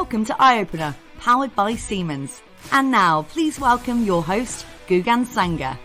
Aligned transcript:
Welcome 0.00 0.24
to 0.26 0.36
Eye 0.38 0.60
Opener, 0.60 0.94
powered 1.18 1.56
by 1.56 1.74
Siemens. 1.74 2.40
And 2.70 2.92
now, 2.92 3.22
please 3.22 3.58
welcome 3.58 4.04
your 4.04 4.22
host, 4.22 4.64
Gugan 4.86 5.26
Sanger. 5.26 5.76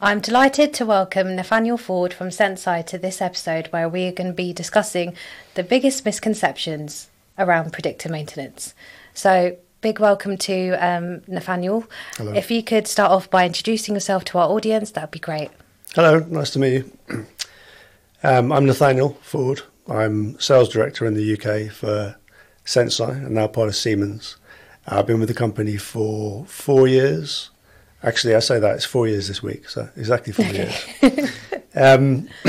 I'm 0.00 0.20
delighted 0.20 0.72
to 0.74 0.86
welcome 0.86 1.34
Nathaniel 1.34 1.76
Ford 1.76 2.14
from 2.14 2.28
Senseye 2.28 2.86
to 2.86 2.96
this 2.96 3.20
episode 3.20 3.66
where 3.72 3.88
we 3.88 4.06
are 4.06 4.12
going 4.12 4.28
to 4.28 4.32
be 4.32 4.52
discussing 4.52 5.16
the 5.54 5.64
biggest 5.64 6.04
misconceptions 6.04 7.10
around 7.36 7.72
predictive 7.72 8.12
maintenance. 8.12 8.72
So, 9.14 9.56
big 9.80 9.98
welcome 9.98 10.38
to 10.38 10.74
um, 10.74 11.22
Nathaniel. 11.26 11.88
Hello. 12.18 12.32
If 12.34 12.52
you 12.52 12.62
could 12.62 12.86
start 12.86 13.10
off 13.10 13.28
by 13.28 13.46
introducing 13.46 13.96
yourself 13.96 14.24
to 14.26 14.38
our 14.38 14.48
audience, 14.48 14.92
that 14.92 15.02
would 15.02 15.10
be 15.10 15.18
great. 15.18 15.50
Hello, 15.96 16.20
nice 16.20 16.50
to 16.50 16.60
meet 16.60 16.84
you. 17.08 17.26
Um, 18.24 18.52
I'm 18.52 18.66
Nathaniel 18.66 19.18
Ford. 19.20 19.62
I'm 19.88 20.38
sales 20.38 20.68
director 20.68 21.06
in 21.06 21.14
the 21.14 21.32
UK 21.32 21.72
for 21.72 22.16
Senseye 22.64 23.16
and 23.16 23.32
now 23.32 23.48
part 23.48 23.68
of 23.68 23.74
Siemens. 23.74 24.36
I've 24.86 25.08
been 25.08 25.18
with 25.18 25.28
the 25.28 25.34
company 25.34 25.76
for 25.76 26.44
four 26.46 26.86
years. 26.86 27.50
Actually, 28.04 28.36
I 28.36 28.38
say 28.38 28.60
that 28.60 28.76
it's 28.76 28.84
four 28.84 29.08
years 29.08 29.26
this 29.26 29.42
week, 29.42 29.68
so 29.68 29.88
exactly 29.96 30.32
four 30.32 30.46
years. 30.46 30.86
Um, 31.74 32.28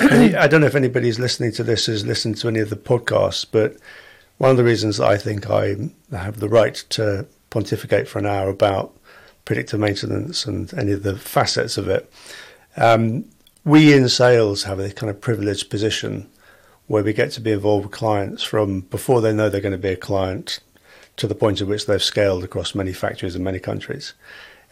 I 0.00 0.48
don't 0.48 0.62
know 0.62 0.66
if 0.66 0.74
anybody's 0.74 1.18
listening 1.18 1.52
to 1.52 1.62
this 1.62 1.86
has 1.86 2.06
listened 2.06 2.38
to 2.38 2.48
any 2.48 2.60
of 2.60 2.70
the 2.70 2.76
podcasts, 2.76 3.44
but 3.48 3.76
one 4.38 4.50
of 4.50 4.56
the 4.56 4.64
reasons 4.64 4.96
that 4.96 5.06
I 5.06 5.18
think 5.18 5.50
I 5.50 5.76
have 6.10 6.40
the 6.40 6.48
right 6.48 6.74
to 6.90 7.26
pontificate 7.50 8.08
for 8.08 8.18
an 8.18 8.24
hour 8.24 8.48
about 8.48 8.96
predictive 9.44 9.78
maintenance 9.78 10.46
and 10.46 10.72
any 10.72 10.92
of 10.92 11.02
the 11.02 11.16
facets 11.16 11.76
of 11.76 11.86
it. 11.86 12.10
Um, 12.78 13.26
we 13.64 13.92
in 13.92 14.08
sales 14.08 14.64
have 14.64 14.78
a 14.78 14.90
kind 14.90 15.10
of 15.10 15.20
privileged 15.20 15.70
position 15.70 16.28
where 16.86 17.04
we 17.04 17.12
get 17.12 17.30
to 17.32 17.40
be 17.40 17.52
involved 17.52 17.84
with 17.84 17.92
clients 17.92 18.42
from 18.42 18.80
before 18.80 19.20
they 19.20 19.32
know 19.32 19.48
they're 19.48 19.60
going 19.60 19.72
to 19.72 19.78
be 19.78 19.90
a 19.90 19.96
client 19.96 20.60
to 21.16 21.26
the 21.26 21.34
point 21.34 21.60
at 21.60 21.68
which 21.68 21.86
they've 21.86 22.02
scaled 22.02 22.42
across 22.42 22.74
many 22.74 22.92
factories 22.92 23.36
in 23.36 23.44
many 23.44 23.58
countries. 23.58 24.14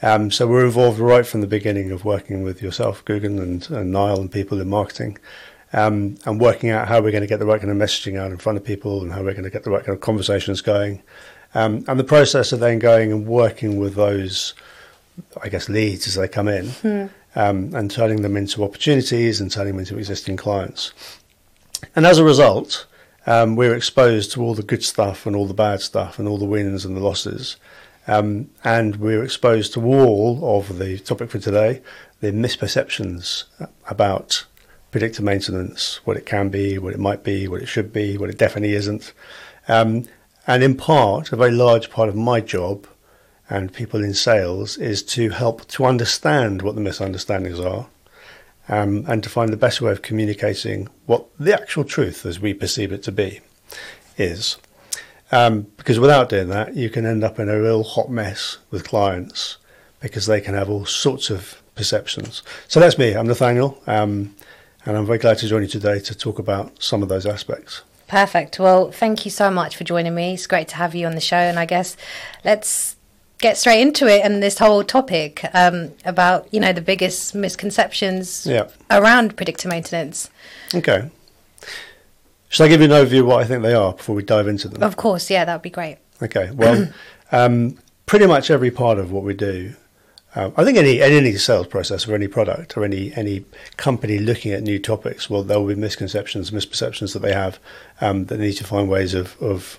Um, 0.00 0.30
so 0.30 0.46
we're 0.46 0.64
involved 0.64 0.98
right 0.98 1.26
from 1.26 1.42
the 1.42 1.46
beginning 1.46 1.90
of 1.90 2.04
working 2.04 2.42
with 2.42 2.62
yourself, 2.62 3.04
Gugan, 3.04 3.40
and, 3.40 3.70
and 3.70 3.92
Niall, 3.92 4.20
and 4.20 4.32
people 4.32 4.60
in 4.60 4.68
marketing, 4.68 5.18
um, 5.72 6.16
and 6.24 6.40
working 6.40 6.70
out 6.70 6.88
how 6.88 7.00
we're 7.00 7.10
going 7.10 7.22
to 7.22 7.28
get 7.28 7.40
the 7.40 7.46
right 7.46 7.60
kind 7.60 7.70
of 7.70 7.76
messaging 7.76 8.18
out 8.18 8.30
in 8.30 8.38
front 8.38 8.56
of 8.56 8.64
people 8.64 9.02
and 9.02 9.12
how 9.12 9.22
we're 9.22 9.32
going 9.32 9.44
to 9.44 9.50
get 9.50 9.64
the 9.64 9.70
right 9.70 9.84
kind 9.84 9.94
of 9.94 10.00
conversations 10.00 10.60
going. 10.60 11.02
Um, 11.54 11.84
and 11.88 11.98
the 11.98 12.04
process 12.04 12.52
of 12.52 12.60
then 12.60 12.78
going 12.78 13.12
and 13.12 13.26
working 13.26 13.78
with 13.78 13.94
those, 13.94 14.54
I 15.42 15.48
guess, 15.48 15.68
leads 15.68 16.06
as 16.06 16.14
they 16.14 16.28
come 16.28 16.48
in 16.48 17.10
um, 17.34 17.74
and 17.74 17.90
turning 17.90 18.22
them 18.22 18.36
into 18.36 18.64
opportunities 18.64 19.40
and 19.40 19.50
turning 19.50 19.74
them 19.74 19.80
into 19.80 19.98
existing 19.98 20.36
clients. 20.36 20.92
And 21.94 22.06
as 22.06 22.18
a 22.18 22.24
result, 22.24 22.86
um, 23.26 23.56
we're 23.56 23.74
exposed 23.74 24.32
to 24.32 24.42
all 24.42 24.54
the 24.54 24.62
good 24.62 24.82
stuff 24.82 25.26
and 25.26 25.36
all 25.36 25.46
the 25.46 25.54
bad 25.54 25.80
stuff 25.80 26.18
and 26.18 26.26
all 26.26 26.38
the 26.38 26.44
wins 26.44 26.84
and 26.84 26.96
the 26.96 27.00
losses. 27.00 27.56
Um, 28.06 28.50
and 28.64 28.96
we're 28.96 29.22
exposed 29.22 29.74
to 29.74 29.84
all 29.84 30.58
of 30.58 30.78
the 30.78 30.98
topic 30.98 31.30
for 31.30 31.38
today, 31.38 31.82
the 32.20 32.32
misperceptions 32.32 33.44
about 33.86 34.46
predictive 34.90 35.24
maintenance, 35.24 36.00
what 36.04 36.16
it 36.16 36.24
can 36.24 36.48
be, 36.48 36.78
what 36.78 36.94
it 36.94 36.98
might 36.98 37.22
be, 37.22 37.46
what 37.46 37.60
it 37.60 37.66
should 37.66 37.92
be, 37.92 38.16
what 38.16 38.30
it 38.30 38.38
definitely 38.38 38.74
isn't. 38.74 39.12
Um, 39.68 40.06
and 40.46 40.62
in 40.62 40.74
part, 40.74 41.30
a 41.30 41.36
very 41.36 41.50
large 41.50 41.90
part 41.90 42.08
of 42.08 42.16
my 42.16 42.40
job 42.40 42.86
and 43.48 43.72
people 43.72 44.04
in 44.04 44.14
sales 44.14 44.76
is 44.76 45.02
to 45.02 45.30
help 45.30 45.66
to 45.68 45.84
understand 45.84 46.62
what 46.62 46.74
the 46.74 46.80
misunderstandings 46.80 47.58
are 47.58 47.86
um, 48.68 49.04
and 49.08 49.22
to 49.22 49.30
find 49.30 49.52
the 49.52 49.56
best 49.56 49.80
way 49.80 49.90
of 49.90 50.02
communicating 50.02 50.88
what 51.06 51.26
the 51.38 51.54
actual 51.54 51.84
truth 51.84 52.26
as 52.26 52.38
we 52.38 52.52
perceive 52.52 52.92
it 52.92 53.02
to 53.02 53.12
be 53.12 53.40
is. 54.16 54.58
Um, 55.30 55.66
because 55.76 55.98
without 55.98 56.28
doing 56.28 56.48
that, 56.48 56.74
you 56.74 56.90
can 56.90 57.04
end 57.04 57.24
up 57.24 57.38
in 57.38 57.48
a 57.48 57.60
real 57.60 57.82
hot 57.82 58.10
mess 58.10 58.58
with 58.70 58.86
clients 58.86 59.58
because 60.00 60.26
they 60.26 60.40
can 60.40 60.54
have 60.54 60.70
all 60.70 60.86
sorts 60.86 61.30
of 61.30 61.60
perceptions. 61.74 62.42
So 62.66 62.80
that's 62.80 62.98
me. 62.98 63.14
I'm 63.14 63.26
Nathaniel, 63.26 63.80
um, 63.86 64.34
and 64.84 64.96
I'm 64.96 65.06
very 65.06 65.18
glad 65.18 65.38
to 65.38 65.48
join 65.48 65.62
you 65.62 65.68
today 65.68 66.00
to 66.00 66.14
talk 66.14 66.38
about 66.38 66.82
some 66.82 67.02
of 67.02 67.08
those 67.08 67.26
aspects. 67.26 67.82
Perfect. 68.06 68.58
Well, 68.58 68.90
thank 68.90 69.26
you 69.26 69.30
so 69.30 69.50
much 69.50 69.76
for 69.76 69.84
joining 69.84 70.14
me. 70.14 70.34
It's 70.34 70.46
great 70.46 70.68
to 70.68 70.76
have 70.76 70.94
you 70.94 71.06
on 71.06 71.14
the 71.14 71.20
show. 71.20 71.36
And 71.36 71.58
I 71.58 71.66
guess 71.66 71.94
let's 72.42 72.96
get 73.38 73.56
straight 73.56 73.80
into 73.80 74.06
it 74.06 74.24
and 74.24 74.42
this 74.42 74.58
whole 74.58 74.82
topic 74.82 75.44
um, 75.54 75.92
about, 76.04 76.52
you 76.52 76.60
know, 76.60 76.72
the 76.72 76.80
biggest 76.80 77.34
misconceptions 77.34 78.46
Yeah. 78.46 78.68
around 78.90 79.36
predictive 79.36 79.70
maintenance. 79.70 80.30
Okay. 80.74 81.10
Should 82.48 82.64
I 82.64 82.68
give 82.68 82.80
you 82.80 82.86
an 82.86 82.92
overview 82.92 83.20
of 83.20 83.26
what 83.26 83.40
I 83.40 83.44
think 83.44 83.62
they 83.62 83.74
are 83.74 83.92
before 83.92 84.14
we 84.16 84.22
dive 84.22 84.48
into 84.48 84.68
them? 84.68 84.82
Of 84.82 84.96
course, 84.96 85.30
yeah, 85.30 85.44
that 85.44 85.54
would 85.54 85.62
be 85.62 85.70
great. 85.70 85.98
Okay. 86.22 86.50
Well, 86.52 86.88
um, 87.32 87.78
pretty 88.06 88.26
much 88.26 88.50
every 88.50 88.70
part 88.70 88.98
of 88.98 89.12
what 89.12 89.22
we 89.22 89.34
do, 89.34 89.74
um, 90.34 90.52
I 90.56 90.64
think 90.64 90.76
any 90.76 91.00
any 91.00 91.36
sales 91.36 91.66
process 91.66 92.06
or 92.06 92.14
any 92.14 92.28
product 92.28 92.76
or 92.76 92.84
any 92.84 93.12
any 93.14 93.44
company 93.76 94.18
looking 94.18 94.52
at 94.52 94.62
new 94.62 94.78
topics, 94.78 95.30
well, 95.30 95.42
there 95.42 95.58
will 95.58 95.68
be 95.68 95.74
misconceptions, 95.74 96.50
misperceptions 96.50 97.12
that 97.14 97.20
they 97.20 97.32
have 97.32 97.58
um, 98.00 98.26
that 98.26 98.38
need 98.38 98.52
to 98.54 98.64
find 98.64 98.88
ways 98.88 99.14
of, 99.14 99.40
of 99.42 99.78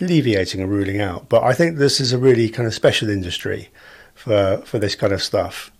alleviating 0.00 0.60
and 0.60 0.70
ruling 0.70 1.00
out. 1.00 1.28
But 1.28 1.42
I 1.42 1.52
think 1.52 1.76
this 1.76 2.00
is 2.00 2.12
a 2.12 2.18
really 2.18 2.48
kind 2.48 2.66
of 2.66 2.74
special 2.74 3.08
industry 3.08 3.68
for 4.14 4.62
for 4.64 4.78
this 4.78 4.94
kind 4.94 5.12
of 5.12 5.22
stuff, 5.22 5.70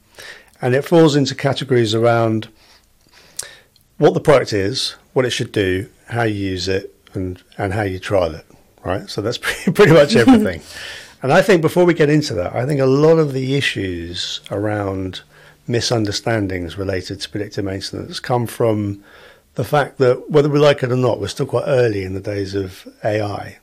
and 0.60 0.74
it 0.74 0.84
falls 0.84 1.16
into 1.16 1.34
categories 1.34 1.94
around 1.94 2.48
what 3.98 4.14
the 4.14 4.20
product 4.20 4.52
is, 4.52 4.96
what 5.12 5.24
it 5.24 5.30
should 5.30 5.52
do, 5.52 5.88
how 6.08 6.22
you 6.22 6.34
use 6.34 6.68
it, 6.68 6.94
and 7.14 7.42
and 7.58 7.72
how 7.72 7.82
you 7.82 7.98
trial 7.98 8.34
it. 8.34 8.46
Right. 8.84 9.08
So 9.08 9.22
that's 9.22 9.38
pretty, 9.44 9.70
pretty 9.72 9.92
much 9.92 10.16
everything. 10.16 10.60
and 11.22 11.32
I 11.32 11.42
think 11.42 11.62
before 11.62 11.84
we 11.84 11.94
get 11.94 12.10
into 12.10 12.34
that, 12.34 12.54
I 12.54 12.66
think 12.66 12.80
a 12.80 12.86
lot 12.86 13.18
of 13.18 13.32
the 13.32 13.54
issues 13.54 14.40
around 14.50 15.22
misunderstandings 15.66 16.76
related 16.76 17.20
to 17.20 17.28
predictive 17.28 17.64
maintenance 17.64 18.18
come 18.18 18.46
from 18.46 19.02
the 19.54 19.64
fact 19.64 19.98
that 19.98 20.30
whether 20.30 20.48
we 20.48 20.58
like 20.58 20.82
it 20.82 20.90
or 20.90 20.96
not, 20.96 21.20
we're 21.20 21.28
still 21.28 21.46
quite 21.46 21.64
early 21.66 22.02
in 22.04 22.14
the 22.14 22.20
days 22.20 22.54
of 22.54 22.88
AI. 23.04 23.58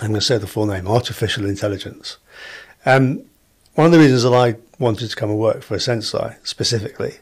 I'm 0.00 0.08
going 0.08 0.20
to 0.20 0.24
say 0.24 0.38
the 0.38 0.46
full 0.46 0.66
name, 0.66 0.88
artificial 0.88 1.44
intelligence. 1.44 2.16
Um, 2.86 3.22
one 3.74 3.86
of 3.86 3.92
the 3.92 3.98
reasons 3.98 4.22
that 4.22 4.32
I 4.32 4.56
wanted 4.78 5.10
to 5.10 5.16
come 5.16 5.30
and 5.30 5.38
work 5.38 5.62
for 5.62 5.76
Senseye 5.76 6.36
specifically 6.42 7.18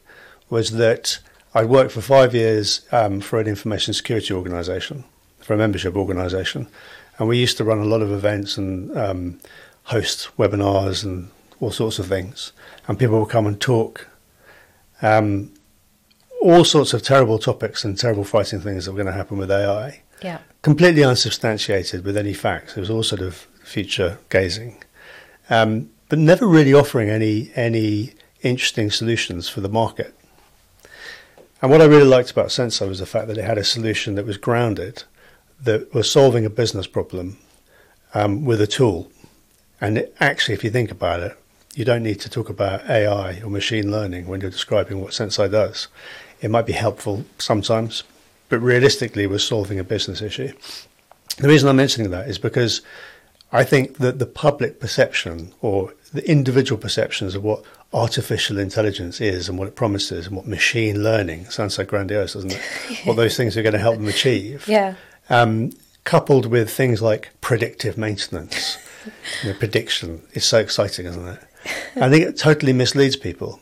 was 0.49 0.72
that 0.72 1.19
I 1.55 1.65
worked 1.65 1.93
for 1.93 2.00
five 2.00 2.34
years 2.34 2.87
um, 2.93 3.21
for 3.21 3.41
an 3.41 3.49
information 3.49 3.94
security 3.94 4.33
organisation, 4.33 5.05
for 5.41 5.55
a 5.55 5.56
membership 5.56 5.97
organisation, 5.97 6.69
and 7.19 7.28
we 7.28 7.38
used 7.38 7.56
to 7.56 7.65
run 7.65 7.78
a 7.78 7.84
lot 7.84 8.00
of 8.00 8.12
events 8.12 8.56
and 8.56 8.97
um, 8.97 9.41
host 9.84 10.28
webinars 10.38 11.03
and 11.03 11.31
all 11.61 11.72
sorts 11.72 11.99
of 11.99 12.06
things, 12.06 12.53
and 12.87 12.99
people 12.99 13.19
would 13.19 13.28
come 13.28 13.47
and 13.47 13.61
talk 13.61 14.06
um, 15.03 15.53
all 16.41 16.65
sorts 16.65 16.94
of 16.94 17.03
terrible 17.03 17.38
topics 17.38 17.84
and 17.84 17.99
terrible 17.99 18.25
frightening 18.25 18.62
things 18.62 18.84
that 18.84 18.93
were 18.93 19.03
going 19.03 19.12
to 19.12 19.12
happen 19.12 19.38
with 19.38 19.50
AI 19.50 20.03
Yeah. 20.22 20.38
Completely 20.63 21.05
unsubstantiated 21.05 22.05
with 22.05 22.17
any 22.17 22.35
facts. 22.35 22.77
It 22.77 22.81
was 22.81 22.91
all 22.91 23.03
sort 23.03 23.23
of 23.23 23.47
future 23.63 24.19
gazing, 24.29 24.83
um, 25.51 25.91
but 26.09 26.19
never 26.19 26.47
really 26.47 26.75
offering 26.75 27.11
any 27.11 27.51
any 27.55 28.15
interesting 28.43 28.91
solutions 28.91 29.49
for 29.49 29.61
the 29.61 29.69
market. 29.69 30.15
And 31.61 31.71
what 31.71 31.81
I 31.81 31.87
really 31.87 32.05
liked 32.05 32.31
about 32.31 32.49
Senseye 32.49 32.89
was 32.89 33.01
the 33.01 33.07
fact 33.07 33.27
that 33.29 33.39
it 33.39 33.45
had 33.45 33.59
a 33.59 33.65
solution 33.65 34.15
that 34.15 34.27
was 34.27 34.37
grounded, 34.37 35.03
that 35.61 35.93
was 35.93 36.11
solving 36.11 36.45
a 36.45 36.51
business 36.51 36.87
problem 36.87 37.37
um, 38.15 38.45
with 38.45 38.61
a 38.61 38.67
tool. 38.67 39.11
And 39.81 39.99
it, 39.99 40.17
actually, 40.21 40.55
if 40.55 40.63
you 40.63 40.71
think 40.71 40.91
about 40.91 41.21
it, 41.21 41.37
you 41.75 41.85
don't 41.85 42.03
need 42.03 42.21
to 42.21 42.31
talk 42.31 42.49
about 42.49 42.89
AI 42.89 43.41
or 43.41 43.51
machine 43.51 43.91
learning 43.91 44.27
when 44.27 44.41
you're 44.41 44.50
describing 44.50 45.00
what 45.00 45.12
Senseye 45.12 45.50
does. 45.50 45.88
It 46.41 46.50
might 46.50 46.67
be 46.67 46.73
helpful 46.73 47.25
sometimes, 47.38 48.05
but 48.49 48.61
realistically, 48.61 49.27
we're 49.27 49.39
solving 49.39 49.79
a 49.79 49.85
business 49.85 50.23
issue. 50.23 50.53
The 51.39 51.49
reason 51.49 51.69
I'm 51.69 51.77
mentioning 51.77 52.11
that 52.11 52.29
is 52.29 52.39
because 52.39 52.83
I 53.53 53.65
think 53.65 53.99
that 53.99 54.19
the 54.19 54.27
public 54.27 54.81
perception 54.81 55.53
or 55.61 55.95
the 56.12 56.29
individual 56.29 56.81
perceptions 56.81 57.35
of 57.35 57.43
what 57.43 57.62
artificial 57.93 58.59
intelligence 58.59 59.21
is 59.21 59.49
and 59.49 59.59
what 59.59 59.69
it 59.69 59.75
promises 59.75 60.27
and 60.27 60.37
what 60.37 60.47
machine 60.47 61.03
learning 61.03 61.47
sounds 61.47 61.75
so 61.75 61.85
grandiose, 61.85 62.35
doesn't 62.35 62.53
it? 62.53 62.61
what 63.05 63.17
those 63.17 63.37
things 63.37 63.56
are 63.56 63.62
going 63.62 63.73
to 63.73 63.79
help 63.79 63.97
them 63.97 64.09
achieve. 64.09 64.67
Yeah. 64.69 64.94
Um, 65.31 65.73
coupled 66.05 66.47
with 66.47 66.71
things 66.71 67.01
like 67.03 67.31
predictive 67.41 67.97
maintenance, 67.97 68.79
you 69.43 69.53
know, 69.53 69.59
prediction 69.59 70.23
is 70.33 70.44
so 70.44 70.59
exciting, 70.59 71.06
isn't 71.06 71.29
it? 71.29 71.41
I 71.97 72.11
think 72.11 72.25
it 72.25 72.39
totally 72.39 72.73
misleads 72.73 73.17
people. 73.17 73.61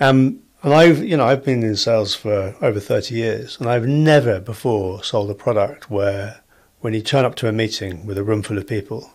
Um, 0.00 0.40
and 0.64 0.74
I've, 0.74 1.04
you 1.04 1.16
know, 1.16 1.26
I've 1.26 1.44
been 1.44 1.62
in 1.62 1.76
sales 1.76 2.14
for 2.14 2.56
over 2.60 2.80
30 2.80 3.14
years, 3.14 3.60
and 3.60 3.68
I've 3.68 3.86
never 3.86 4.40
before 4.40 5.04
sold 5.04 5.30
a 5.30 5.34
product 5.34 5.90
where, 5.90 6.40
when 6.80 6.94
you 6.94 7.02
turn 7.02 7.24
up 7.24 7.34
to 7.36 7.48
a 7.48 7.52
meeting 7.52 8.06
with 8.06 8.18
a 8.18 8.24
room 8.24 8.42
full 8.42 8.58
of 8.58 8.66
people, 8.66 9.12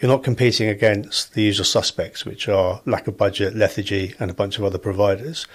you're 0.00 0.10
not 0.10 0.24
competing 0.24 0.68
against 0.68 1.34
the 1.34 1.42
usual 1.42 1.64
suspects, 1.64 2.24
which 2.24 2.48
are 2.48 2.80
lack 2.86 3.06
of 3.06 3.16
budget, 3.16 3.54
lethargy, 3.54 4.14
and 4.18 4.30
a 4.30 4.34
bunch 4.34 4.58
of 4.58 4.64
other 4.64 4.78
providers. 4.78 5.46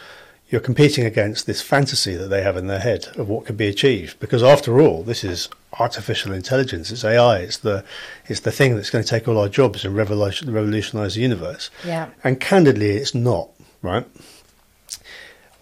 you're 0.53 0.61
competing 0.61 1.03
against 1.03 1.47
this 1.47 1.63
fantasy 1.63 2.15
that 2.15 2.27
they 2.27 2.43
have 2.43 2.55
in 2.55 2.67
their 2.67 2.79
head 2.79 3.07
of 3.15 3.27
what 3.27 3.43
could 3.43 3.57
be 3.57 3.67
achieved. 3.67 4.19
Because 4.19 4.43
after 4.43 4.79
all, 4.79 5.01
this 5.01 5.23
is 5.23 5.49
artificial 5.79 6.31
intelligence, 6.31 6.91
it's 6.91 7.03
AI, 7.03 7.39
it's 7.39 7.57
the 7.57 7.83
it's 8.27 8.41
the 8.41 8.51
thing 8.51 8.75
that's 8.75 8.91
going 8.91 9.03
to 9.03 9.09
take 9.09 9.27
all 9.27 9.39
our 9.39 9.49
jobs 9.49 9.83
and 9.83 9.95
revolution, 9.95 10.53
revolutionize 10.53 11.15
the 11.15 11.21
universe. 11.21 11.71
Yeah. 11.83 12.09
And 12.23 12.39
candidly, 12.39 12.91
it's 12.91 13.15
not 13.15 13.49
right. 13.81 14.05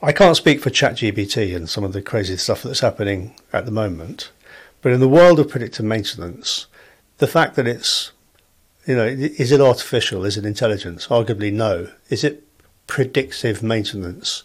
I 0.01 0.12
can't 0.12 0.38
speak 0.38 0.62
for 0.62 0.69
ChatGPT 0.69 1.56
and 1.56 1.69
some 1.69 1.83
of 1.83 1.94
the 1.94 2.01
crazy 2.01 2.38
stuff 2.38 2.63
that's 2.63 2.80
happening 2.80 3.36
at 3.53 3.65
the 3.65 3.71
moment, 3.71 4.31
but 4.81 4.92
in 4.92 5.00
the 5.00 5.07
world 5.07 5.39
of 5.39 5.50
predictive 5.50 5.86
maintenance, 5.86 6.68
the 7.19 7.27
fact 7.27 7.56
that 7.56 7.68
it's 7.68 8.12
you 8.86 8.95
know, 8.95 9.06
is 9.06 9.51
it 9.51 9.62
artificial? 9.62 10.25
Is 10.25 10.38
it 10.38 10.45
intelligence? 10.45 11.07
Arguably, 11.07 11.53
no. 11.53 11.89
Is 12.09 12.24
it 12.24 12.44
predictive 12.88 13.62
maintenance? 13.62 14.44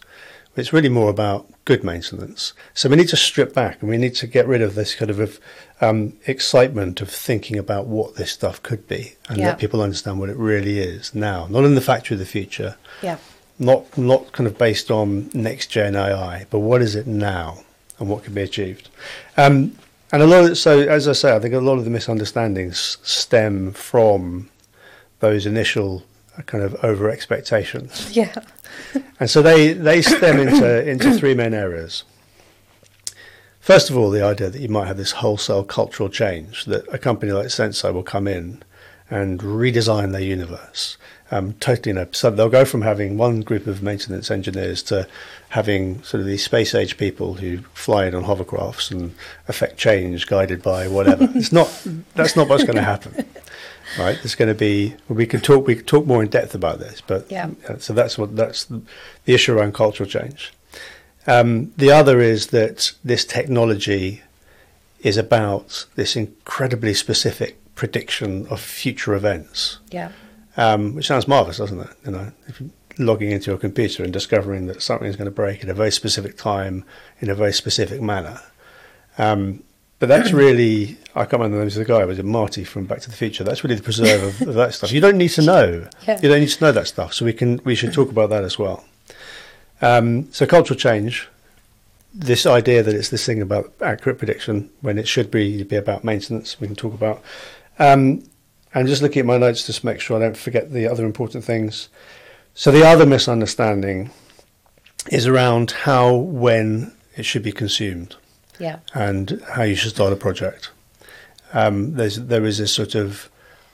It's 0.55 0.73
really 0.73 0.89
more 0.89 1.09
about 1.09 1.47
good 1.65 1.83
maintenance. 1.83 2.53
So 2.73 2.89
we 2.89 2.95
need 2.95 3.09
to 3.09 3.17
strip 3.17 3.53
back 3.53 3.81
and 3.81 3.89
we 3.89 3.97
need 3.97 4.15
to 4.15 4.27
get 4.27 4.47
rid 4.47 4.61
of 4.61 4.75
this 4.75 4.95
kind 4.95 5.11
of 5.11 5.39
um, 5.81 6.13
excitement 6.25 7.01
of 7.01 7.09
thinking 7.09 7.57
about 7.57 7.85
what 7.87 8.15
this 8.15 8.31
stuff 8.31 8.61
could 8.63 8.87
be 8.87 9.15
and 9.29 9.37
yeah. 9.37 9.47
let 9.47 9.59
people 9.59 9.81
understand 9.81 10.19
what 10.19 10.29
it 10.29 10.37
really 10.37 10.79
is 10.79 11.13
now, 11.13 11.47
not 11.47 11.63
in 11.63 11.75
the 11.75 11.81
factory 11.81 12.15
of 12.15 12.19
the 12.19 12.25
future. 12.25 12.75
Yeah. 13.03 13.17
Not 13.59 13.97
not 13.97 14.31
kind 14.31 14.47
of 14.47 14.57
based 14.57 14.91
on 14.91 15.29
next 15.33 15.67
gen 15.67 15.95
AI, 15.95 16.45
but 16.49 16.59
what 16.59 16.81
is 16.81 16.95
it 16.95 17.07
now 17.07 17.63
and 17.99 18.09
what 18.09 18.23
can 18.23 18.33
be 18.33 18.41
achieved. 18.41 18.89
Um, 19.35 19.75
and 20.11 20.21
a 20.21 20.27
lot 20.27 20.49
of 20.49 20.57
so 20.57 20.79
as 20.81 21.07
I 21.07 21.13
say, 21.13 21.35
I 21.35 21.39
think 21.39 21.53
a 21.53 21.59
lot 21.59 21.77
of 21.77 21.83
the 21.83 21.89
misunderstandings 21.89 22.97
stem 23.03 23.71
from 23.73 24.49
those 25.19 25.45
initial 25.45 26.03
uh, 26.37 26.43
kind 26.43 26.63
of 26.63 26.75
over 26.83 27.09
expectations. 27.09 28.15
Yeah. 28.15 28.33
and 29.19 29.29
so 29.29 29.41
they, 29.41 29.73
they 29.73 30.01
stem 30.01 30.39
into, 30.39 30.87
into 30.87 31.17
three 31.17 31.33
main 31.33 31.53
areas. 31.53 32.03
First 33.59 33.89
of 33.89 33.97
all, 33.97 34.11
the 34.11 34.23
idea 34.23 34.49
that 34.49 34.61
you 34.61 34.69
might 34.69 34.87
have 34.87 34.97
this 34.97 35.13
wholesale 35.13 35.63
cultural 35.63 36.07
change, 36.07 36.65
that 36.65 36.85
a 36.93 36.97
company 36.97 37.33
like 37.33 37.47
Senseye 37.47 37.93
will 37.93 38.03
come 38.03 38.27
in 38.27 38.63
and 39.09 39.39
redesign 39.39 40.11
their 40.11 40.21
universe. 40.21 40.97
Um, 41.29 41.53
totally, 41.53 41.89
you 41.89 41.95
know, 41.95 42.07
so 42.11 42.29
they'll 42.29 42.47
go 42.47 42.63
from 42.63 42.83
having 42.83 43.17
one 43.17 43.41
group 43.41 43.67
of 43.67 43.83
maintenance 43.83 44.31
engineers 44.31 44.81
to 44.83 45.07
having 45.49 46.01
sort 46.03 46.21
of 46.21 46.27
these 46.27 46.43
space 46.43 46.73
age 46.73 46.97
people 46.97 47.35
who 47.35 47.59
fly 47.73 48.05
in 48.05 48.15
on 48.15 48.23
hovercrafts 48.23 48.91
and 48.91 49.13
affect 49.47 49.77
change 49.77 50.25
guided 50.27 50.63
by 50.63 50.87
whatever. 50.87 51.27
it's 51.35 51.51
not, 51.51 51.85
that's 52.15 52.37
not 52.37 52.47
what's 52.47 52.63
going 52.63 52.77
to 52.77 52.81
happen 52.81 53.25
right? 53.97 54.17
There's 54.17 54.35
going 54.35 54.49
to 54.49 54.55
be 54.55 54.95
we 55.07 55.25
can 55.25 55.39
talk 55.39 55.65
we 55.67 55.75
can 55.75 55.85
talk 55.85 56.05
more 56.05 56.21
in 56.23 56.29
depth 56.29 56.55
about 56.55 56.79
this, 56.79 57.01
but 57.05 57.29
yeah. 57.31 57.49
so 57.79 57.93
that's 57.93 58.17
what 58.17 58.35
that's 58.35 58.65
the, 58.65 58.81
the 59.25 59.33
issue 59.33 59.57
around 59.57 59.73
cultural 59.73 60.09
change. 60.09 60.53
Um, 61.25 61.73
the 61.77 61.91
other 61.91 62.19
is 62.19 62.47
that 62.47 62.93
this 63.03 63.25
technology 63.25 64.21
is 65.01 65.17
about 65.17 65.85
this 65.95 66.15
incredibly 66.15 66.93
specific 66.93 67.57
prediction 67.77 68.47
of 68.47 68.59
future 68.59 69.13
events. 69.13 69.77
Yeah. 69.91 70.11
Um, 70.57 70.95
which 70.95 71.07
sounds 71.07 71.27
marvelous, 71.27 71.57
doesn't 71.57 71.79
it? 71.79 71.89
You 72.05 72.11
know, 72.11 72.31
if 72.47 72.59
you're 72.59 72.71
logging 72.97 73.31
into 73.31 73.51
your 73.51 73.59
computer 73.59 74.03
and 74.03 74.11
discovering 74.11 74.65
that 74.65 74.81
something 74.81 75.07
is 75.07 75.15
going 75.15 75.27
to 75.27 75.31
break 75.31 75.63
at 75.63 75.69
a 75.69 75.73
very 75.73 75.91
specific 75.91 76.35
time 76.35 76.83
in 77.19 77.29
a 77.29 77.35
very 77.35 77.53
specific 77.53 78.01
manner. 78.01 78.41
Um, 79.19 79.63
but 79.99 80.09
that's 80.09 80.31
really, 80.43 80.97
I 81.15 81.21
can't 81.25 81.33
remember 81.33 81.57
the 81.57 81.65
name 81.65 81.67
of 81.67 81.73
the 81.75 81.85
guy, 81.85 82.03
was 82.05 82.17
it 82.17 82.25
Marty 82.25 82.63
from 82.63 82.85
Back 82.85 83.01
to 83.01 83.09
the 83.09 83.15
Future? 83.15 83.43
That's 83.43 83.63
really 83.63 83.75
the 83.75 83.83
preserve 83.83 84.23
of, 84.23 84.47
of 84.49 84.55
that 84.55 84.73
stuff. 84.73 84.91
You 84.91 84.99
don't 84.99 85.17
need 85.17 85.29
to 85.29 85.43
know. 85.43 85.87
Yeah. 86.07 86.19
You 86.21 86.29
don't 86.29 86.39
need 86.39 86.49
to 86.49 86.63
know 86.63 86.71
that 86.71 86.87
stuff. 86.87 87.13
So 87.13 87.23
we 87.25 87.33
can 87.33 87.61
we 87.63 87.75
should 87.75 87.93
talk 87.93 88.09
about 88.09 88.31
that 88.31 88.43
as 88.43 88.57
well. 88.57 88.83
Um, 89.79 90.31
so 90.33 90.47
cultural 90.47 90.77
change, 90.77 91.29
this 92.11 92.47
idea 92.47 92.81
that 92.81 92.95
it's 92.95 93.09
this 93.09 93.25
thing 93.25 93.41
about 93.43 93.71
accurate 93.79 94.17
prediction 94.17 94.71
when 94.81 94.97
it 94.97 95.07
should 95.07 95.29
be 95.29 95.63
be 95.63 95.75
about 95.75 96.03
maintenance, 96.03 96.59
we 96.59 96.65
can 96.65 96.75
talk 96.75 96.95
about. 96.95 97.21
Um, 97.79 98.23
and 98.73 98.87
just 98.87 99.01
looking 99.01 99.21
at 99.21 99.25
my 99.25 99.37
notes 99.37 99.65
just 99.65 99.81
to 99.81 99.85
make 99.85 99.99
sure 99.99 100.17
I 100.17 100.19
don't 100.19 100.37
forget 100.37 100.71
the 100.71 100.87
other 100.87 101.05
important 101.05 101.43
things. 101.43 101.89
So 102.53 102.71
the 102.71 102.85
other 102.85 103.05
misunderstanding 103.05 104.11
is 105.11 105.27
around 105.27 105.71
how, 105.71 106.13
when 106.15 106.93
it 107.15 107.23
should 107.25 107.43
be 107.43 107.51
consumed 107.51 108.15
yeah. 108.59 108.79
and 108.93 109.41
how 109.53 109.63
you 109.63 109.75
should 109.75 109.91
start 109.91 110.13
a 110.13 110.15
project. 110.15 110.71
Um, 111.53 111.93
there's 111.93 112.17
there 112.17 112.45
is 112.45 112.57
this 112.57 112.73
sort 112.73 112.95
of 112.95 113.29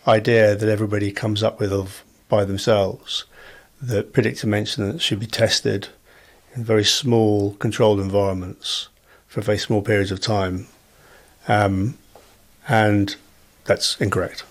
idea 0.08 0.56
that 0.56 0.70
everybody 0.70 1.12
comes 1.12 1.42
up 1.42 1.60
with 1.60 1.72
of 1.72 2.04
by 2.30 2.46
themselves 2.46 3.26
that 3.82 4.14
predictive 4.14 4.50
maintenance 4.50 5.02
should 5.02 5.20
be 5.20 5.26
tested 5.26 5.90
in 6.56 6.64
very 6.64 6.84
small, 6.84 7.54
controlled 7.56 8.00
environments 8.00 8.90
for 9.28 9.42
very 9.42 9.58
small 9.58 9.82
periods 9.82 10.12
of 10.12 10.22
time, 10.22 10.68
um, 11.48 11.98
and 12.68 13.16
that's 13.66 14.00
incorrect. 14.00 14.44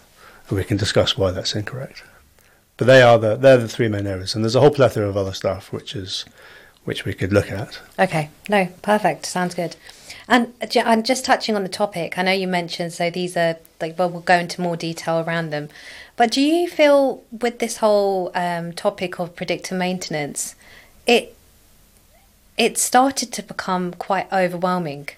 And 0.49 0.59
we 0.59 0.65
can 0.65 0.77
discuss 0.77 1.17
why 1.17 1.31
that's 1.31 1.55
incorrect. 1.55 2.03
But 2.77 2.87
they 2.87 3.03
are 3.03 3.19
the 3.19 3.37
they're 3.37 3.59
the 3.59 3.69
three 3.69 3.89
main 3.89 4.07
areas, 4.07 4.35
and 4.35 4.45
there's 4.45 4.57
a 4.57 4.61
whole 4.61 4.71
plethora 4.71 5.09
of 5.09 5.17
other 5.17 5.33
stuff 5.33 5.73
which 5.73 5.95
is 5.95 6.25
which 6.85 7.05
we 7.05 7.15
could 7.15 7.33
look 7.33 7.51
at. 7.51 7.81
Okay, 7.99 8.31
no, 8.49 8.69
perfect. 8.83 9.27
Sounds 9.27 9.55
good. 9.55 9.77
And 10.29 10.53
and 10.75 11.05
just 11.05 11.25
touching 11.25 11.55
on 11.57 11.63
the 11.63 11.69
topic, 11.69 12.19
I 12.19 12.23
know 12.23 12.33
you 12.33 12.49
mentioned 12.49 12.93
so 12.93 13.11
these 13.11 13.37
are 13.37 13.57
like 13.81 13.99
well 13.99 14.11
we'll 14.11 14.23
go 14.23 14.39
into 14.39 14.61
more 14.61 14.77
detail 14.77 15.21
around 15.21 15.51
them, 15.51 15.69
but 16.17 16.31
do 16.31 16.41
you 16.41 16.69
feel 16.69 17.23
with 17.31 17.59
this 17.59 17.79
whole 17.79 18.31
um, 18.35 18.73
topic 18.73 19.19
of 19.19 19.37
predictive 19.37 19.79
maintenance, 19.79 20.55
it 21.07 21.37
it 22.57 22.79
started 22.79 23.33
to 23.33 23.43
become 23.43 23.93
quite 23.95 24.33
overwhelming, 24.33 25.09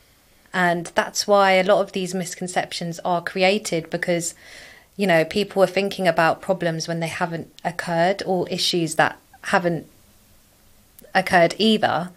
and 0.55 0.87
that's 0.95 1.27
why 1.27 1.53
a 1.53 1.65
lot 1.65 1.83
of 1.83 1.93
these 1.93 2.15
misconceptions 2.15 2.99
are 3.05 3.23
created 3.23 3.91
because 3.91 4.35
you 4.97 5.07
know 5.07 5.25
people 5.25 5.63
are 5.63 5.67
thinking 5.67 6.09
about 6.09 6.41
problems 6.41 6.89
when 6.89 7.01
they 7.01 7.09
haven't 7.09 7.53
occurred 7.65 8.23
or 8.25 8.49
issues 8.49 8.95
that 8.95 9.19
haven't 9.43 9.87
occurred 11.15 11.55
either. 11.59 12.11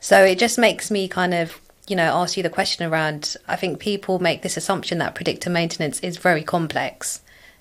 So 0.00 0.24
it 0.24 0.38
just 0.38 0.58
makes 0.58 0.90
me 0.90 1.08
kind 1.08 1.34
of 1.34 1.60
you 1.86 1.96
know, 1.96 2.04
ask 2.04 2.36
you 2.36 2.42
the 2.42 2.50
question 2.50 2.86
around 2.86 3.36
I 3.46 3.56
think 3.56 3.78
people 3.78 4.18
make 4.18 4.42
this 4.42 4.56
assumption 4.56 4.98
that 4.98 5.14
predictive 5.14 5.52
maintenance 5.52 6.00
is 6.00 6.16
very 6.16 6.42
complex 6.42 7.20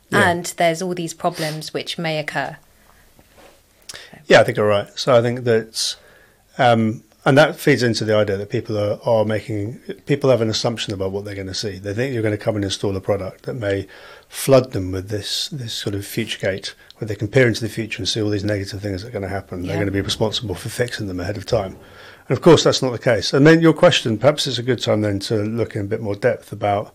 yeah. 0.09 0.29
and 0.29 0.45
there's 0.57 0.81
all 0.81 0.93
these 0.93 1.13
problems 1.13 1.73
which 1.73 1.97
may 1.97 2.19
occur. 2.19 2.57
Yeah, 4.27 4.39
I 4.39 4.43
think 4.43 4.57
you're 4.57 4.67
right. 4.67 4.87
So 4.97 5.15
I 5.15 5.21
think 5.21 5.43
that, 5.43 5.95
um, 6.57 7.03
and 7.25 7.37
that 7.37 7.55
feeds 7.55 7.83
into 7.83 8.03
the 8.03 8.15
idea 8.15 8.35
that 8.35 8.49
people 8.49 8.77
are, 8.77 8.99
are 9.05 9.23
making, 9.23 9.79
people 10.05 10.29
have 10.29 10.41
an 10.41 10.49
assumption 10.49 10.93
about 10.93 11.11
what 11.11 11.23
they're 11.23 11.35
going 11.35 11.47
to 11.47 11.53
see. 11.53 11.79
They 11.79 11.93
think 11.93 12.13
you're 12.13 12.21
going 12.21 12.37
to 12.37 12.43
come 12.43 12.55
and 12.55 12.65
install 12.65 12.95
a 12.97 13.01
product 13.01 13.43
that 13.43 13.53
may 13.53 13.87
flood 14.27 14.73
them 14.73 14.91
with 14.91 15.07
this, 15.07 15.47
this 15.49 15.73
sort 15.73 15.95
of 15.95 16.05
future 16.05 16.39
gate 16.39 16.75
where 16.97 17.07
they 17.07 17.15
can 17.15 17.29
peer 17.29 17.47
into 17.47 17.61
the 17.61 17.69
future 17.69 17.99
and 17.99 18.09
see 18.09 18.21
all 18.21 18.29
these 18.29 18.43
negative 18.43 18.81
things 18.81 19.01
that 19.01 19.09
are 19.09 19.11
going 19.11 19.23
to 19.23 19.29
happen. 19.29 19.61
Yeah. 19.61 19.69
They're 19.69 19.77
going 19.77 19.87
to 19.87 19.93
be 19.93 20.01
responsible 20.01 20.55
for 20.55 20.67
fixing 20.67 21.07
them 21.07 21.21
ahead 21.21 21.37
of 21.37 21.45
time. 21.45 21.77
And 22.27 22.37
of 22.37 22.41
course, 22.41 22.63
that's 22.63 22.81
not 22.81 22.91
the 22.91 22.99
case. 22.99 23.33
And 23.33 23.47
then 23.47 23.61
your 23.61 23.73
question, 23.73 24.17
perhaps 24.17 24.45
it's 24.45 24.57
a 24.57 24.63
good 24.63 24.81
time 24.81 25.01
then 25.01 25.19
to 25.19 25.35
look 25.43 25.75
in 25.75 25.81
a 25.81 25.87
bit 25.87 26.01
more 26.01 26.15
depth 26.15 26.51
about 26.51 26.93